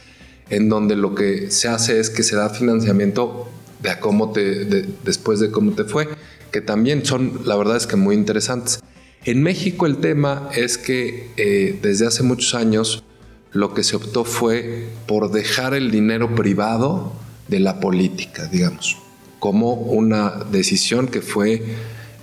en 0.50 0.68
donde 0.68 0.96
lo 0.96 1.14
que 1.14 1.50
se 1.50 1.68
hace 1.68 2.00
es 2.00 2.10
que 2.10 2.22
se 2.22 2.36
da 2.36 2.50
financiamiento 2.50 3.48
de 3.82 3.98
cómo 3.98 4.32
te, 4.32 4.84
después 5.04 5.40
de 5.40 5.50
cómo 5.50 5.72
te 5.72 5.84
fue, 5.84 6.08
que 6.50 6.60
también 6.60 7.04
son, 7.04 7.40
la 7.44 7.56
verdad 7.56 7.76
es 7.76 7.86
que 7.86 7.96
muy 7.96 8.14
interesantes. 8.14 8.80
En 9.24 9.42
México 9.42 9.86
el 9.86 9.98
tema 9.98 10.48
es 10.54 10.78
que 10.78 11.30
eh, 11.36 11.78
desde 11.82 12.06
hace 12.06 12.22
muchos 12.22 12.54
años 12.54 13.04
lo 13.52 13.74
que 13.74 13.82
se 13.82 13.96
optó 13.96 14.24
fue 14.24 14.88
por 15.06 15.30
dejar 15.30 15.74
el 15.74 15.90
dinero 15.90 16.34
privado 16.34 17.12
de 17.48 17.60
la 17.60 17.80
política, 17.80 18.46
digamos, 18.46 18.96
como 19.38 19.74
una 19.74 20.44
decisión 20.50 21.08
que 21.08 21.20
fue, 21.20 21.62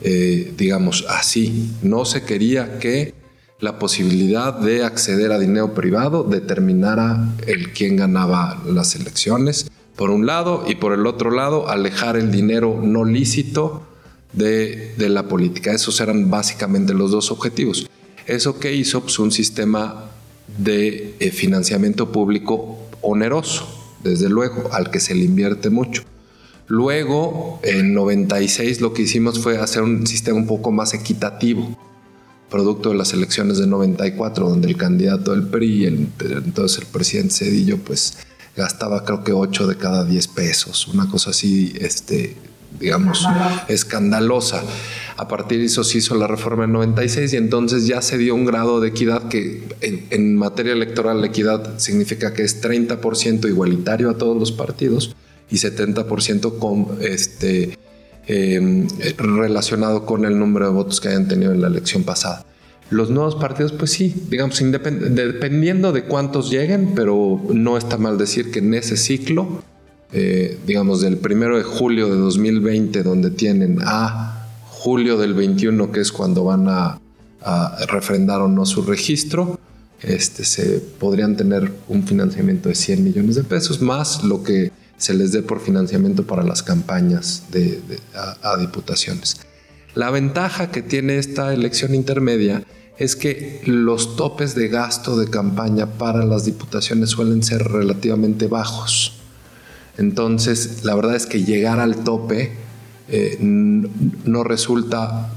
eh, 0.02 0.54
digamos, 0.58 1.06
así. 1.10 1.72
No 1.82 2.06
se 2.06 2.24
quería 2.24 2.80
que 2.80 3.14
la 3.60 3.80
posibilidad 3.80 4.54
de 4.54 4.84
acceder 4.84 5.32
a 5.32 5.40
dinero 5.40 5.74
privado 5.74 6.24
determinara 6.24 7.34
el 7.48 7.74
quién 7.74 7.96
ganaba 7.96 8.62
las 8.68 8.96
elecciones, 8.96 9.70
por 9.96 10.12
un 10.12 10.28
lado, 10.28 10.64
y 10.68 10.76
por 10.76 10.94
el 10.94 11.08
otro 11.08 11.32
lado, 11.32 11.70
alejar 11.70 12.18
el 12.18 12.32
dinero 12.32 12.80
no 12.84 13.04
lícito 13.04 13.82
de, 14.34 14.94
de 14.98 15.10
la 15.10 15.28
política. 15.28 15.72
Esos 15.72 16.00
eran 16.02 16.30
básicamente 16.30 16.94
los 16.94 17.10
dos 17.10 17.32
objetivos. 17.32 17.90
Eso 18.28 18.60
que 18.60 18.76
hizo 18.76 19.02
pues, 19.02 19.18
un 19.18 19.32
sistema 19.32 20.06
de 20.58 21.16
eh, 21.20 21.32
financiamiento 21.32 22.12
público 22.12 22.78
oneroso, 23.02 23.68
desde 24.04 24.30
luego, 24.30 24.70
al 24.72 24.92
que 24.92 25.00
se 25.00 25.16
le 25.16 25.24
invierte 25.24 25.72
mucho. 25.72 26.04
Luego, 26.68 27.60
en 27.64 27.94
96 27.94 28.82
lo 28.82 28.94
que 28.94 29.04
hicimos 29.04 29.40
fue 29.40 29.58
hacer 29.58 29.82
un 29.82 30.06
sistema 30.06 30.38
un 30.38 30.46
poco 30.46 30.72
más 30.72 30.94
equitativo, 30.94 31.76
producto 32.50 32.90
de 32.90 32.96
las 32.96 33.14
elecciones 33.14 33.58
de 33.58 33.68
94, 33.68 34.50
donde 34.50 34.68
el 34.68 34.78
candidato 34.78 35.32
del 35.32 35.44
PRI, 35.44 35.86
el, 35.86 36.08
entonces 36.46 36.80
el 36.80 36.88
presidente 36.88 37.34
Cedillo, 37.34 37.78
pues 37.78 38.18
gastaba 38.56 39.04
creo 39.04 39.24
que 39.24 39.34
8 39.34 39.68
de 39.68 39.76
cada 39.76 40.04
10 40.04 40.28
pesos, 40.30 40.88
una 40.88 41.10
cosa 41.10 41.30
así, 41.30 41.74
este, 41.80 42.36
digamos, 42.80 43.26
escandalosa. 43.68 44.64
A 45.16 45.28
partir 45.28 45.60
de 45.60 45.66
eso 45.66 45.84
se 45.84 45.98
hizo 46.00 46.16
la 46.16 46.28
reforma 46.28 46.66
en 46.66 46.74
96 46.74 47.34
y 47.34 47.38
entonces 47.38 47.88
ya 47.88 48.02
se 48.02 48.18
dio 48.18 48.36
un 48.36 48.46
grado 48.46 48.80
de 48.80 48.90
equidad 48.90 49.28
que 49.30 49.64
en, 49.82 50.36
materia 50.36 50.74
electoral 50.74 51.22
la 51.22 51.28
equidad 51.28 51.80
significa 51.80 52.34
que 52.34 52.44
es 52.44 52.62
30% 52.62 53.48
igualitario 53.48 54.10
a 54.10 54.18
todos 54.18 54.38
los 54.38 54.52
partidos 54.52 55.16
y 55.50 55.56
70% 55.56 56.60
con, 56.60 57.00
este, 57.02 57.78
em, 58.28 58.88
relacionado 59.18 60.06
con 60.06 60.26
el 60.26 60.38
número 60.38 60.68
de 60.68 60.74
votos 60.74 61.02
que 61.02 61.10
hayan 61.10 61.28
tenido 61.28 61.52
en 61.52 61.62
la 61.62 61.68
elección 61.68 62.04
pasada. 62.04 62.46
Los 62.90 63.10
nuevos 63.10 63.36
partidos, 63.36 63.74
pues 63.74 63.92
sí, 63.92 64.16
digamos, 64.30 64.60
dependiendo 64.60 65.92
de 65.92 66.04
cuántos 66.04 66.50
lleguen, 66.50 66.94
pero 66.96 67.42
no 67.54 67.78
está 67.78 67.98
mal 67.98 68.18
decir 68.18 68.50
que 68.50 68.60
en 68.60 68.74
ese 68.74 68.96
ciclo, 68.96 69.62
eh, 70.14 70.58
digamos, 70.66 71.02
del 71.02 71.18
primero 71.18 71.58
de 71.58 71.64
julio 71.64 72.08
de 72.08 72.16
2020, 72.16 73.04
donde 73.04 73.30
tienen 73.30 73.80
a 73.84 74.48
julio 74.70 75.18
del 75.18 75.34
21, 75.34 75.92
que 75.92 76.00
es 76.00 76.14
cuando 76.14 76.46
van 76.46 76.68
a, 76.70 77.00
refrendar 77.88 78.42
o 78.42 78.50
no 78.50 78.66
su 78.66 78.82
registro, 78.82 79.58
este, 80.02 80.44
se 80.44 80.80
podrían 81.00 81.38
tener 81.38 81.72
un 81.88 82.04
financiamiento 82.04 82.68
de 82.68 82.76
100 82.76 83.04
millones 83.04 83.36
de 83.36 83.46
pesos, 83.46 83.82
más 83.82 84.22
lo 84.26 84.44
que 84.44 84.72
se 84.98 85.14
les 85.14 85.32
dé 85.32 85.44
por 85.44 85.60
financiamiento 85.60 86.26
para 86.26 86.44
las 86.44 86.64
campañas 86.64 87.44
de, 87.52 87.82
a, 88.42 88.58
diputaciones. 88.58 89.38
La 89.96 90.10
ventaja 90.12 90.72
que 90.72 90.82
tiene 90.82 91.18
esta 91.18 91.54
elección 91.54 91.96
intermedia 91.96 92.64
es 92.98 93.16
que 93.16 93.62
los 93.66 94.16
topes 94.16 94.56
de 94.56 94.68
gasto 94.70 95.18
de 95.18 95.30
campaña 95.30 95.86
para 95.86 96.26
las 96.26 96.46
diputaciones 96.46 97.12
suelen 97.12 97.44
ser 97.44 97.64
relativamente 97.64 98.48
bajos. 98.48 99.14
Entonces, 99.98 100.84
la 100.84 100.96
verdad 100.96 101.16
es 101.16 101.26
que 101.26 101.44
llegar 101.44 101.80
al 101.80 102.04
tope 102.04 102.52
eh, 103.08 103.38
no 103.40 104.44
resulta 104.44 105.32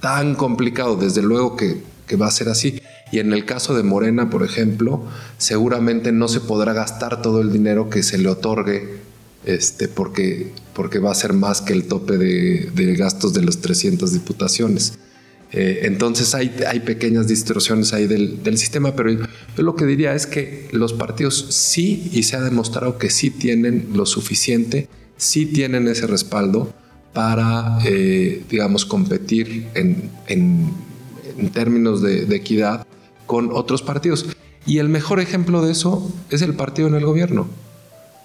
tan 0.00 0.34
complicado, 0.34 0.96
desde 0.96 1.22
luego 1.22 1.56
que, 1.56 1.82
va 2.20 2.26
a 2.26 2.30
ser 2.30 2.50
así. 2.50 2.81
Y 3.12 3.18
en 3.18 3.32
el 3.32 3.44
caso 3.44 3.74
de 3.74 3.82
Morena, 3.82 4.30
por 4.30 4.42
ejemplo, 4.42 5.04
seguramente 5.38 6.10
no 6.12 6.28
se 6.28 6.40
podrá 6.40 6.72
gastar 6.72 7.22
todo 7.22 7.40
el 7.40 7.52
dinero 7.52 7.90
que 7.90 8.02
se 8.02 8.18
le 8.18 8.28
otorgue, 8.28 9.00
este, 9.44 9.86
porque, 9.86 10.50
porque 10.74 10.98
va 10.98 11.12
a 11.12 11.14
ser 11.14 11.34
más 11.34 11.60
que 11.60 11.74
el 11.74 11.84
tope 11.84 12.16
de, 12.16 12.94
gastos 12.96 13.34
de 13.34 13.42
las 13.42 13.58
300 13.58 14.12
diputaciones. 14.12 14.94
Eh, 15.52 15.80
entonces 15.82 16.34
hay, 16.34 16.54
hay, 16.66 16.80
pequeñas 16.80 17.28
distorsiones 17.28 17.92
ahí 17.92 18.06
del, 18.06 18.42
del, 18.42 18.56
sistema, 18.56 18.96
pero 18.96 19.10
yo 19.10 19.26
lo 19.56 19.76
que 19.76 19.84
diría 19.84 20.14
es 20.14 20.26
que 20.26 20.68
los 20.72 20.94
partidos 20.94 21.48
sí, 21.50 22.08
y 22.10 22.22
se 22.22 22.36
ha 22.36 22.40
demostrado 22.40 22.96
que 22.96 23.10
sí 23.10 23.28
tienen 23.28 23.88
lo 23.92 24.06
suficiente 24.06 24.88
sí 25.22 25.46
tienen 25.46 25.86
ese 25.86 26.06
respaldo 26.06 26.74
para, 27.12 27.78
eh, 27.84 28.42
digamos, 28.50 28.84
competir 28.84 29.68
en, 29.74 30.10
términos 31.52 32.02
de, 32.02 32.24
equidad 32.34 32.86
con 33.32 33.48
otros 33.50 33.80
partidos. 33.80 34.26
Y 34.66 34.76
el 34.76 34.90
mejor 34.90 35.18
ejemplo 35.18 35.64
de 35.64 35.72
eso 35.72 36.12
es 36.28 36.42
el 36.42 36.52
partido 36.52 36.88
en 36.88 36.96
el 36.96 37.06
gobierno. 37.06 37.48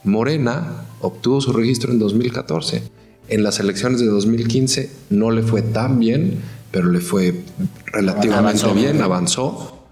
Morena 0.03 0.83
obtuvo 0.99 1.39
su 1.39 1.53
registro 1.53 1.93
en 1.93 1.99
2014. 1.99 2.83
En 3.29 3.41
las 3.41 3.61
elecciones 3.61 4.01
de 4.01 4.07
2015 4.07 4.91
no 5.11 5.31
le 5.31 5.43
fue 5.43 5.61
tan 5.61 5.97
bien, 5.97 6.39
pero 6.71 6.91
le 6.91 6.99
fue 6.99 7.41
relativamente 7.85 8.67
bien, 8.73 9.01
avanzó. 9.01 9.87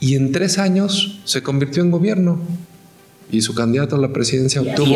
Y 0.00 0.16
en 0.16 0.32
tres 0.32 0.58
años 0.58 1.20
se 1.24 1.44
convirtió 1.44 1.84
en 1.84 1.92
gobierno. 1.92 2.40
Y 3.30 3.42
su 3.42 3.54
candidato 3.54 3.94
a 3.94 4.00
la 4.00 4.12
presidencia 4.12 4.60
obtuvo 4.60 4.92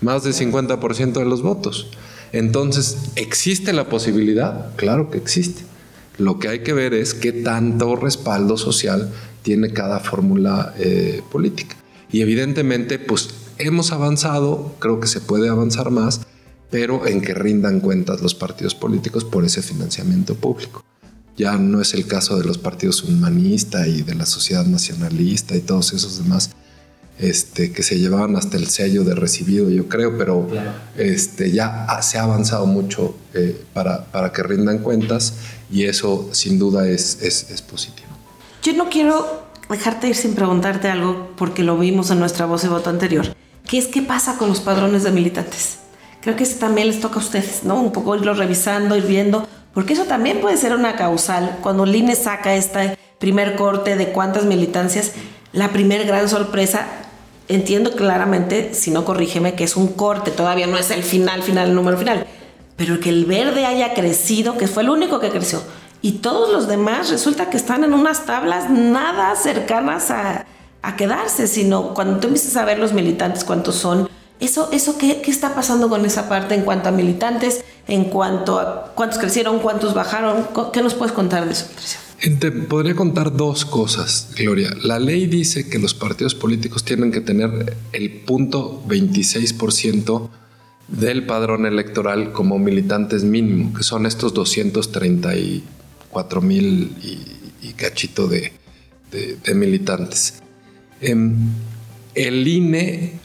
más 0.00 0.24
del 0.24 0.32
50% 0.32 1.12
de 1.12 1.26
los 1.26 1.42
votos. 1.42 1.88
Entonces, 2.32 2.96
¿existe 3.16 3.74
la 3.74 3.90
posibilidad? 3.90 4.74
Claro 4.76 5.10
que 5.10 5.18
existe. 5.18 5.64
Lo 6.20 6.38
que 6.38 6.48
hay 6.48 6.58
que 6.60 6.74
ver 6.74 6.92
es 6.92 7.14
qué 7.14 7.32
tanto 7.32 7.96
respaldo 7.96 8.58
social 8.58 9.10
tiene 9.42 9.72
cada 9.72 10.00
fórmula 10.00 10.74
eh, 10.78 11.22
política. 11.32 11.76
Y 12.12 12.20
evidentemente, 12.20 12.98
pues 12.98 13.30
hemos 13.56 13.90
avanzado, 13.90 14.76
creo 14.80 15.00
que 15.00 15.06
se 15.06 15.22
puede 15.22 15.48
avanzar 15.48 15.90
más, 15.90 16.20
pero 16.70 17.06
en 17.06 17.22
que 17.22 17.32
rindan 17.32 17.80
cuentas 17.80 18.20
los 18.20 18.34
partidos 18.34 18.74
políticos 18.74 19.24
por 19.24 19.46
ese 19.46 19.62
financiamiento 19.62 20.34
público. 20.34 20.84
Ya 21.38 21.56
no 21.56 21.80
es 21.80 21.94
el 21.94 22.06
caso 22.06 22.38
de 22.38 22.44
los 22.44 22.58
partidos 22.58 23.02
humanistas 23.02 23.88
y 23.88 24.02
de 24.02 24.14
la 24.14 24.26
sociedad 24.26 24.66
nacionalista 24.66 25.56
y 25.56 25.60
todos 25.60 25.94
esos 25.94 26.22
demás 26.22 26.50
este, 27.18 27.72
que 27.72 27.82
se 27.82 27.98
llevaban 27.98 28.36
hasta 28.36 28.58
el 28.58 28.66
sello 28.68 29.04
de 29.04 29.14
recibido, 29.14 29.70
yo 29.70 29.88
creo, 29.88 30.18
pero 30.18 30.46
este, 30.98 31.50
ya 31.50 31.86
se 32.02 32.18
ha 32.18 32.24
avanzado 32.24 32.66
mucho 32.66 33.16
eh, 33.32 33.62
para, 33.72 34.04
para, 34.06 34.32
que 34.32 34.42
rindan 34.42 34.78
cuentas 34.78 35.34
y 35.70 35.84
eso 35.84 36.28
sin 36.32 36.58
duda 36.58 36.88
es, 36.88 37.18
es, 37.22 37.62
positivo. 37.62 38.08
Yo 38.62 38.72
no 38.72 38.88
quiero 38.88 39.44
dejarte 39.68 40.08
ir 40.08 40.16
sin 40.16 40.34
preguntarte 40.34 40.88
algo 40.88 41.30
porque 41.36 41.62
lo 41.62 41.78
vimos 41.78 42.10
en 42.10 42.18
nuestra 42.18 42.46
voz 42.46 42.62
de 42.62 42.68
voto 42.68 42.90
anterior, 42.90 43.34
que 43.66 43.78
es 43.78 43.86
qué 43.86 44.02
pasa 44.02 44.36
con 44.36 44.48
los 44.48 44.60
padrones 44.60 45.04
de 45.04 45.12
militantes. 45.12 45.78
creo 46.20 46.36
que 46.36 46.44
eso 46.44 46.58
también 46.58 46.88
les 46.88 47.00
toca 47.00 47.16
a 47.16 47.22
ustedes, 47.22 47.64
¿no? 47.64 47.80
Un 47.80 47.92
poco 47.92 48.16
irlo 48.16 48.34
revisando, 48.34 48.96
ir 48.96 49.06
viendo, 49.06 49.46
porque 49.72 49.92
eso 49.92 50.04
también 50.04 50.40
puede 50.40 50.56
ser 50.56 50.74
una 50.74 50.96
causal. 50.96 51.58
Cuando 51.62 51.84
el 51.84 51.94
INE 51.94 52.16
saca 52.16 52.56
este 52.56 52.98
primer 53.18 53.54
corte 53.54 53.96
de 53.96 54.12
cuántas 54.12 54.44
militancias, 54.44 55.12
la 55.52 55.72
primer 55.72 56.06
gran 56.06 56.28
sorpresa, 56.28 56.86
entiendo 57.48 57.92
claramente, 57.92 58.74
si 58.74 58.90
no 58.90 59.04
corrígeme, 59.04 59.54
que 59.54 59.64
es 59.64 59.76
un 59.76 59.88
corte, 59.88 60.30
todavía 60.30 60.66
no 60.66 60.78
es 60.78 60.90
el 60.90 61.02
final, 61.02 61.42
final, 61.42 61.68
el 61.70 61.74
número 61.74 61.96
final, 61.96 62.26
pero 62.80 62.98
que 62.98 63.10
el 63.10 63.26
verde 63.26 63.66
haya 63.66 63.92
crecido, 63.92 64.56
que 64.56 64.66
fue 64.66 64.82
el 64.84 64.88
único 64.88 65.20
que 65.20 65.28
creció, 65.28 65.62
y 66.00 66.12
todos 66.12 66.50
los 66.50 66.66
demás 66.66 67.10
resulta 67.10 67.50
que 67.50 67.58
están 67.58 67.84
en 67.84 67.92
unas 67.92 68.24
tablas 68.24 68.70
nada 68.70 69.36
cercanas 69.36 70.10
a, 70.10 70.46
a 70.80 70.96
quedarse, 70.96 71.46
sino 71.46 71.92
cuando 71.92 72.20
tú 72.20 72.28
empiezas 72.28 72.56
a 72.56 72.64
ver 72.64 72.78
los 72.78 72.94
militantes, 72.94 73.44
cuántos 73.44 73.74
son, 73.74 74.08
eso, 74.40 74.70
eso 74.72 74.96
¿qué, 74.96 75.20
¿qué, 75.20 75.30
está 75.30 75.54
pasando 75.54 75.90
con 75.90 76.06
esa 76.06 76.26
parte 76.26 76.54
en 76.54 76.62
cuanto 76.62 76.88
a 76.88 76.92
militantes, 76.92 77.62
en 77.86 78.04
cuanto 78.04 78.58
a 78.58 78.92
cuántos 78.94 79.18
crecieron, 79.18 79.58
cuántos 79.58 79.92
bajaron? 79.92 80.46
¿Qué 80.72 80.82
nos 80.82 80.94
puedes 80.94 81.12
contar 81.12 81.44
de 81.44 81.52
eso, 81.52 81.66
Te 82.38 82.50
podría 82.50 82.94
contar 82.94 83.36
dos 83.36 83.66
cosas, 83.66 84.28
Gloria. 84.38 84.70
La 84.82 84.98
ley 84.98 85.26
dice 85.26 85.68
que 85.68 85.78
los 85.78 85.92
partidos 85.92 86.34
políticos 86.34 86.82
tienen 86.82 87.12
que 87.12 87.20
tener 87.20 87.76
el 87.92 88.10
punto 88.22 88.82
26% 88.88 90.30
del 90.90 91.26
padrón 91.26 91.66
electoral 91.66 92.32
como 92.32 92.58
militantes 92.58 93.24
mínimo, 93.24 93.72
que 93.72 93.82
son 93.82 94.06
estos 94.06 94.34
234 94.34 96.40
mil 96.40 96.96
y, 97.02 97.72
cachito 97.74 98.28
de, 98.28 98.52
de, 99.10 99.54
militantes. 99.54 100.42
Em, 101.00 101.34
el 102.14 102.46
INE 102.46 103.18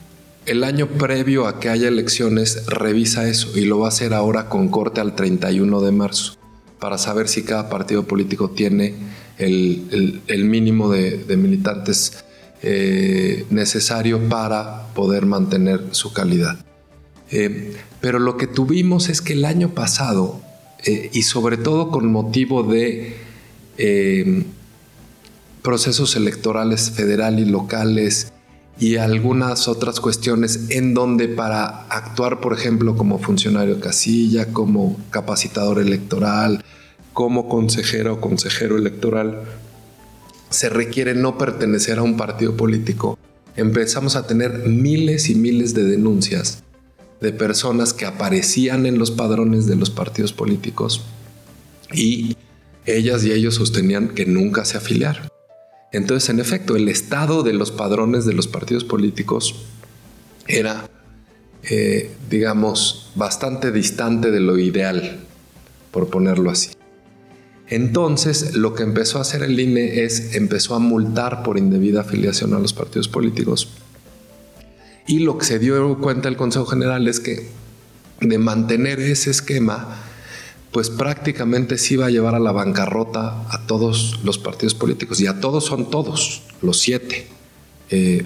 el 0.45 0.63
año 0.63 0.87
previo 0.87 1.47
a 1.47 1.59
que 1.59 1.69
haya 1.69 1.87
elecciones 1.87 2.65
revisa 2.67 3.27
eso 3.27 3.57
y 3.57 3.65
lo 3.65 3.79
va 3.79 3.87
a 3.87 3.89
hacer 3.89 4.13
ahora 4.13 4.47
con 4.47 4.69
corte 4.69 5.01
al 5.01 5.15
31 5.15 5.81
de 5.81 5.91
marzo 5.91 6.35
para 6.79 6.97
saber 6.97 7.27
si 7.27 7.43
cada 7.43 7.69
partido 7.69 8.03
político 8.03 8.51
tiene 8.51 8.93
el, 9.37 10.45
mínimo 10.45 10.91
de, 10.91 11.35
militantes 11.35 12.23
eh, 12.61 13.45
necesario 13.49 14.29
para 14.29 14.87
poder 14.93 15.25
mantener 15.25 15.81
su 15.91 16.13
calidad. 16.13 16.64
Eh, 17.31 17.75
pero 18.01 18.19
lo 18.19 18.37
que 18.37 18.47
tuvimos 18.47 19.09
es 19.09 19.21
que 19.21 19.33
el 19.33 19.45
año 19.45 19.69
pasado, 19.69 20.41
eh, 20.83 21.09
y 21.13 21.23
sobre 21.23 21.57
todo 21.57 21.89
con 21.89 22.11
motivo 22.11 22.63
de 22.63 23.17
procesos 25.61 26.15
electorales 26.15 26.91
federal 26.91 27.39
y 27.39 27.45
locales, 27.45 28.31
y 28.77 28.97
algunas 28.97 29.67
otras 29.67 29.99
cuestiones 29.99 30.69
en 30.69 30.93
donde 30.93 31.27
para 31.27 31.85
actuar, 31.87 32.41
por 32.41 32.53
ejemplo, 32.53 32.97
como 32.97 33.19
funcionario 33.19 33.79
casilla, 33.79 34.51
como 34.51 34.97
capacitador 35.11 35.79
electoral, 35.79 36.63
como 37.13 37.47
consejero 37.47 38.15
o 38.15 38.21
consejero 38.21 38.77
electoral, 38.77 39.43
se 40.49 40.69
requiere 40.69 41.15
no 41.15 41.37
pertenecer 41.37 41.99
a 41.99 42.03
un 42.03 42.17
partido 42.17 42.57
político. 42.57 43.17
Empezamos 43.55 44.17
a 44.17 44.27
tener 44.27 44.67
miles 44.67 45.29
y 45.29 45.35
miles 45.35 45.73
de 45.73 45.85
denuncias 45.85 46.64
de 47.21 47.31
personas 47.31 47.93
que 47.93 48.05
aparecían 48.05 48.85
en 48.85 48.97
los 48.97 49.11
padrones 49.11 49.65
de 49.67 49.75
los 49.75 49.89
partidos 49.89 50.33
políticos 50.33 51.01
y 51.93 52.35
ellas 52.85 53.23
y 53.23 53.31
ellos 53.31 53.55
sostenían 53.55 54.09
que 54.09 54.25
nunca 54.25 54.65
se 54.65 54.77
afiliaron. 54.77 55.27
Entonces, 55.91 56.29
en 56.29 56.39
efecto, 56.39 56.75
el 56.75 56.89
estado 56.89 57.41
de 57.41 57.53
los 57.53 57.71
padrones 57.71 58.25
de 58.25 58.33
los 58.33 58.47
partidos 58.47 58.83
políticos 58.83 59.55
era, 60.47 60.89
eh, 61.63 62.11
digamos, 62.29 63.11
bastante 63.15 63.71
distante 63.71 64.29
de 64.29 64.39
lo 64.41 64.57
ideal, 64.57 65.19
por 65.91 66.09
ponerlo 66.09 66.51
así. 66.51 66.71
Entonces, 67.67 68.55
lo 68.55 68.75
que 68.75 68.83
empezó 68.83 69.17
a 69.17 69.21
hacer 69.21 69.41
el 69.41 69.59
INE 69.59 70.03
es, 70.03 70.35
empezó 70.35 70.75
a 70.75 70.79
multar 70.79 71.43
por 71.43 71.57
indebida 71.57 72.01
afiliación 72.01 72.53
a 72.53 72.59
los 72.59 72.73
partidos 72.73 73.07
políticos. 73.07 73.69
Y 75.07 75.19
lo 75.19 75.37
que 75.37 75.45
se 75.45 75.59
dio 75.59 75.97
cuenta 75.99 76.29
el 76.29 76.35
Consejo 76.35 76.65
General 76.65 77.07
es 77.07 77.19
que 77.19 77.47
de 78.21 78.37
mantener 78.37 78.99
ese 78.99 79.29
esquema, 79.29 80.01
pues 80.71 80.89
prácticamente 80.89 81.77
sí 81.77 81.95
va 81.95 82.07
a 82.07 82.09
llevar 82.09 82.35
a 82.35 82.39
la 82.39 82.51
bancarrota 82.51 83.45
a 83.49 83.65
todos 83.67 84.19
los 84.23 84.37
partidos 84.37 84.73
políticos 84.73 85.19
y 85.21 85.27
a 85.27 85.39
todos 85.39 85.65
son 85.65 85.89
todos, 85.89 86.43
los 86.61 86.79
siete. 86.79 87.27
Eh, 87.91 88.25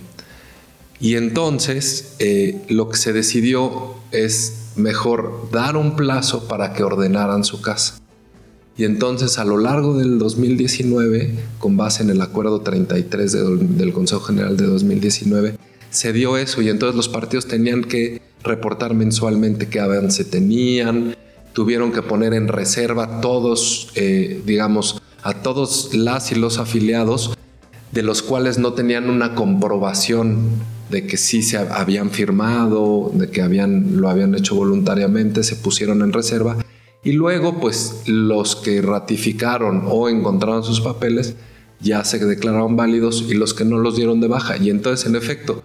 y 1.02 1.16
entonces 1.16 2.16
eh, 2.20 2.62
lo 2.70 2.90
que 2.90 2.98
se 2.98 3.14
decidió 3.14 3.96
es 4.12 4.72
mejor 4.76 5.50
dar 5.52 5.76
un 5.78 5.96
plazo 5.96 6.48
para 6.48 6.74
que 6.74 6.84
ordenaran 6.84 7.44
su 7.44 7.62
casa. 7.62 8.00
Y 8.78 8.86
entonces 8.86 9.38
a 9.38 9.44
lo 9.44 9.58
largo 9.58 9.98
del 9.98 10.20
2019, 10.20 11.36
con 11.58 11.76
base 11.76 12.04
en 12.04 12.10
el 12.10 12.22
acuerdo 12.22 12.62
33 12.62 13.32
del 13.78 13.92
Consejo 13.92 14.22
General 14.22 14.56
de 14.56 14.66
2019, 14.68 15.58
se 15.90 16.14
dio 16.14 16.38
eso 16.38 16.62
y 16.62 16.70
entonces 16.70 16.96
los 16.96 17.10
partidos 17.10 17.48
tenían 17.48 17.84
que 17.84 18.22
reportar 18.44 18.94
mensualmente 18.94 19.68
qué 19.68 19.80
avance 19.80 20.24
tenían, 20.24 21.16
tuvieron 21.54 21.92
que 21.92 22.02
poner 22.02 22.34
en 22.34 22.48
reserva 22.48 23.22
todos, 23.22 23.90
eh, 23.96 24.42
digamos, 24.46 25.02
a 25.24 25.34
todos 25.34 25.94
las 25.94 26.32
y 26.32 26.36
los 26.36 26.58
afiliados, 26.58 27.38
de 27.92 28.04
los 28.04 28.22
cuales 28.22 28.60
no 28.60 28.74
tenían 28.74 29.10
una 29.10 29.36
comprobación 29.36 30.50
de 30.90 31.06
que 31.06 31.18
sí 31.18 31.44
se 31.44 31.58
habían 31.58 32.12
firmado, 32.12 33.12
de 33.14 33.30
que 33.30 33.42
habían, 33.42 33.98
lo 34.00 34.10
habían 34.10 34.36
hecho 34.36 34.56
voluntariamente, 34.56 35.44
se 35.44 35.56
pusieron 35.56 36.02
en 36.02 36.14
reserva. 36.14 36.58
Y 37.04 37.14
luego, 37.14 37.60
pues 37.60 38.04
los 38.06 38.56
que 38.56 38.82
ratificaron 38.82 39.84
o 39.86 40.10
encontraron 40.10 40.64
sus 40.64 40.82
papeles 40.82 41.36
ya 41.80 42.04
se 42.04 42.24
declararon 42.26 42.76
válidos 42.76 43.26
y 43.30 43.36
los 43.36 43.54
que 43.54 43.66
no 43.66 43.78
los 43.78 43.96
dieron 43.96 44.20
de 44.20 44.28
baja. 44.28 44.58
Y 44.58 44.70
entonces, 44.70 45.06
en 45.06 45.16
efecto, 45.16 45.64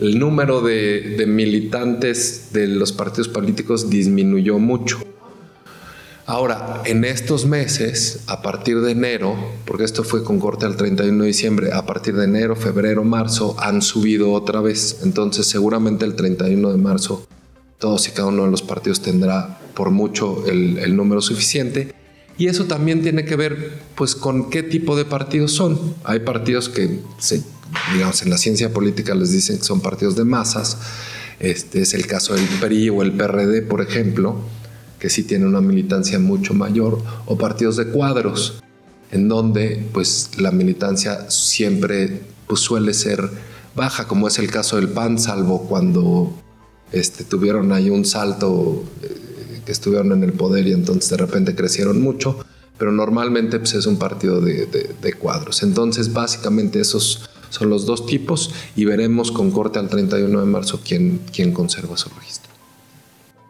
el 0.00 0.18
número 0.18 0.60
de 0.60 1.24
militantes 1.26 2.48
de 2.52 2.66
los 2.66 2.92
partidos 2.92 3.28
políticos 3.28 3.90
disminuyó 3.90 4.58
mucho. 4.58 4.98
Ahora, 6.28 6.82
en 6.84 7.04
estos 7.04 7.46
meses, 7.46 8.24
a 8.26 8.42
partir 8.42 8.80
de 8.80 8.90
enero, 8.90 9.36
porque 9.64 9.84
esto 9.84 10.02
fue 10.02 10.24
con 10.24 10.40
corte 10.40 10.66
al 10.66 10.76
31 10.76 11.22
de 11.22 11.28
diciembre, 11.28 11.72
a 11.72 11.86
partir 11.86 12.16
de 12.16 12.24
enero, 12.24 12.56
febrero, 12.56 13.04
marzo, 13.04 13.54
han 13.60 13.80
subido 13.80 14.32
otra 14.32 14.60
vez. 14.60 15.02
Entonces, 15.04 15.46
seguramente 15.46 16.04
el 16.04 16.16
31 16.16 16.72
de 16.72 16.78
marzo, 16.78 17.24
todos 17.78 18.08
y 18.08 18.10
cada 18.10 18.26
uno 18.26 18.44
de 18.44 18.50
los 18.50 18.62
partidos 18.62 19.02
tendrá 19.02 19.60
por 19.74 19.90
mucho 19.90 20.44
el, 20.48 20.96
número 20.96 21.20
suficiente. 21.20 21.94
Y 22.36 22.48
eso 22.48 22.64
también 22.64 23.02
tiene 23.02 23.24
que 23.24 23.36
ver, 23.36 23.78
pues, 23.94 24.16
con 24.16 24.50
qué 24.50 24.64
tipo 24.64 24.96
de 24.96 25.04
partidos 25.04 25.52
son. 25.52 25.94
Hay 26.02 26.18
partidos 26.20 26.68
que, 26.68 26.98
digamos, 27.92 28.22
en 28.22 28.30
la 28.30 28.38
ciencia 28.38 28.72
política 28.72 29.14
les 29.14 29.32
dicen 29.32 29.58
que 29.58 29.64
son 29.64 29.80
partidos 29.80 30.16
de 30.16 30.24
masas. 30.24 30.78
Este 31.38 31.82
es 31.82 31.94
el 31.94 32.06
caso 32.06 32.34
del 32.34 32.46
PRI 32.60 32.90
o 32.90 33.02
el 33.02 33.12
PRD, 33.12 33.62
por 33.62 33.82
ejemplo 33.82 34.42
que 34.98 35.10
sí 35.10 35.22
tiene 35.22 35.46
una 35.46 35.60
militancia 35.60 36.18
mucho 36.18 36.54
mayor, 36.54 37.02
o 37.26 37.36
partidos 37.36 37.76
de 37.76 37.88
cuadros, 37.88 38.62
en 39.10 39.28
donde 39.28 39.86
pues 39.92 40.30
la 40.38 40.50
militancia 40.50 41.30
siempre 41.30 42.22
pues, 42.46 42.60
suele 42.60 42.94
ser 42.94 43.28
baja, 43.74 44.08
como 44.08 44.28
es 44.28 44.38
el 44.38 44.50
caso 44.50 44.76
del 44.76 44.88
PAN, 44.88 45.18
salvo 45.18 45.66
cuando 45.68 46.32
este, 46.92 47.24
tuvieron 47.24 47.72
ahí 47.72 47.90
un 47.90 48.04
salto 48.04 48.84
eh, 49.02 49.60
que 49.64 49.72
estuvieron 49.72 50.12
en 50.12 50.22
el 50.22 50.32
poder 50.32 50.66
y 50.66 50.72
entonces 50.72 51.10
de 51.10 51.18
repente 51.18 51.54
crecieron 51.54 52.00
mucho, 52.00 52.38
pero 52.78 52.90
normalmente 52.90 53.58
pues, 53.58 53.74
es 53.74 53.86
un 53.86 53.98
partido 53.98 54.40
de, 54.40 54.66
de 54.66 55.12
cuadros. 55.12 55.62
Entonces 55.62 56.12
básicamente 56.12 56.80
esos 56.80 57.28
son 57.56 57.70
los 57.70 57.86
dos 57.86 58.04
tipos 58.04 58.50
y 58.76 58.84
veremos 58.84 59.32
con 59.32 59.50
corte 59.50 59.78
al 59.78 59.88
31 59.88 60.40
de 60.40 60.46
marzo 60.46 60.80
quién, 60.84 61.20
quién 61.32 61.52
conserva 61.52 61.96
su 61.96 62.10
registro. 62.10 62.52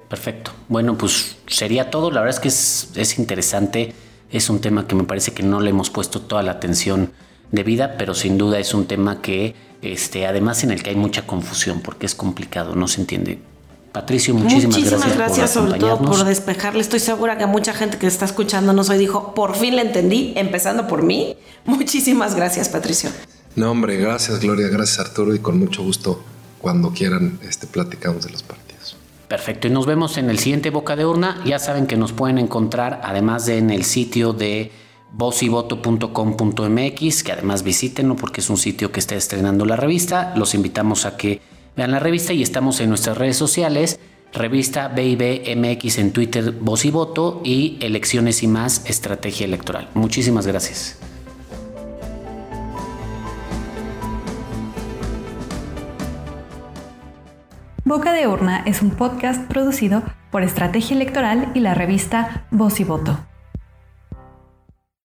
Perfecto. 0.09 0.53
Bueno, 0.69 0.97
pues 0.97 1.37
sería 1.49 1.91
todo. 1.91 2.11
La 2.11 2.21
verdad 2.21 2.37
es 2.37 2.41
que 2.41 3.01
es, 3.01 3.19
interesante. 3.19 3.93
Es 4.31 4.49
un 4.49 4.61
tema 4.61 4.87
que 4.87 4.95
me 4.95 5.05
parece 5.05 5.33
que 5.33 5.43
no 5.43 5.61
le 5.61 5.71
hemos 5.71 5.91
puesto 5.91 6.21
toda 6.21 6.43
la 6.43 6.53
atención 6.53 7.13
debida, 7.51 7.97
pero 7.97 8.15
sin 8.15 8.39
duda 8.39 8.59
es 8.59 8.75
un 8.75 8.87
tema 8.87 9.21
que, 9.21 9.55
este, 9.83 10.27
además 10.27 10.63
en 10.63 10.71
el 10.71 10.83
que 10.83 10.91
hay 10.91 10.97
mucha 10.97 11.27
confusión 11.27 11.81
porque 11.81 12.07
es 12.07 12.15
complicado, 12.15 12.77
no 12.77 12.87
se 12.87 13.01
entiende. 13.01 13.41
Patricio, 13.93 14.35
muchísimas, 14.35 14.77
muchísimas 14.77 15.17
gracias, 15.17 15.53
por 15.53 15.69
sobre 15.69 15.81
todo 15.81 15.99
por 15.99 16.25
despejarle. 16.25 16.81
Estoy 16.81 17.01
segura 17.01 17.39
que 17.39 17.47
mucha 17.47 17.73
gente 17.73 17.99
que 17.99 18.07
está 18.07 18.27
escuchándonos 18.27 18.91
hoy 18.91 18.99
dijo, 18.99 19.35
por 19.35 19.57
fin 19.57 19.75
le 19.75 19.83
entendí, 19.83 20.35
empezando 20.37 20.87
por 20.87 21.03
mí. 21.03 21.37
Muchísimas 21.65 22.35
gracias, 22.35 22.69
Patricio. 22.69 23.11
No, 23.57 23.71
hombre, 23.71 23.97
gracias, 23.97 24.41
Gloria, 24.41 24.69
gracias, 24.69 25.01
Arturo, 25.01 25.35
y 25.35 25.39
con 25.39 25.59
mucho 25.59 25.83
gusto, 25.83 26.23
cuando 26.61 26.93
quieran, 26.93 27.39
este, 27.43 27.67
platicamos 27.67 28.25
de 28.25 28.31
los 28.31 28.43
partidos. 28.43 28.97
Perfecto, 29.29 29.67
y 29.67 29.71
nos 29.71 29.87
vemos 29.87 30.19
en 30.19 30.29
el 30.29 30.39
siguiente 30.39 30.69
Boca 30.71 30.95
de 30.95 31.07
Urna. 31.07 31.43
Ya 31.45 31.59
saben 31.59 31.87
que 31.87 31.97
nos 31.97 32.13
pueden 32.13 32.37
encontrar, 32.37 33.01
además 33.03 33.47
de 33.47 33.57
en 33.57 33.71
el 33.71 33.85
sitio 33.85 34.35
de 34.35 34.73
vozyvoto.com.mx, 35.13 37.23
que 37.23 37.33
además 37.33 37.63
visítenlo 37.63 38.17
porque 38.17 38.43
es 38.43 38.51
un 38.51 38.59
sitio 38.59 38.93
que 38.93 39.01
está 39.01 39.15
estrenando 39.15 39.65
la 39.65 39.77
revista. 39.77 40.35
Los 40.37 40.55
invitamos 40.55 41.07
a 41.07 41.17
que 41.17 41.41
vean 41.77 41.93
la 41.93 41.99
revista 41.99 42.35
y 42.35 42.43
estamos 42.43 42.79
en 42.81 42.91
nuestras 42.91 43.17
redes 43.17 43.39
sociales. 43.39 43.99
revista 44.33 44.89
BIBMX 44.89 45.99
en 45.99 46.13
Twitter, 46.13 46.53
Voz 46.53 46.85
y 46.85 46.91
Voto 46.91 47.41
y 47.43 47.79
Elecciones 47.81 48.43
y 48.43 48.49
más, 48.49 48.83
Estrategia 48.85 49.47
Electoral. 49.47 49.89
Muchísimas 49.95 50.47
gracias. 50.47 50.99
Boca 57.87 58.13
de 58.13 58.27
Urna 58.27 58.65
es 58.67 58.83
un 58.83 58.91
podcast 58.91 59.47
producido 59.47 60.03
por 60.33 60.43
Estrategia 60.43 60.97
Electoral 60.97 61.53
y 61.55 61.61
la 61.61 61.73
revista 61.73 62.45
Voz 62.51 62.81
y 62.81 62.85
Voto. 62.85 63.17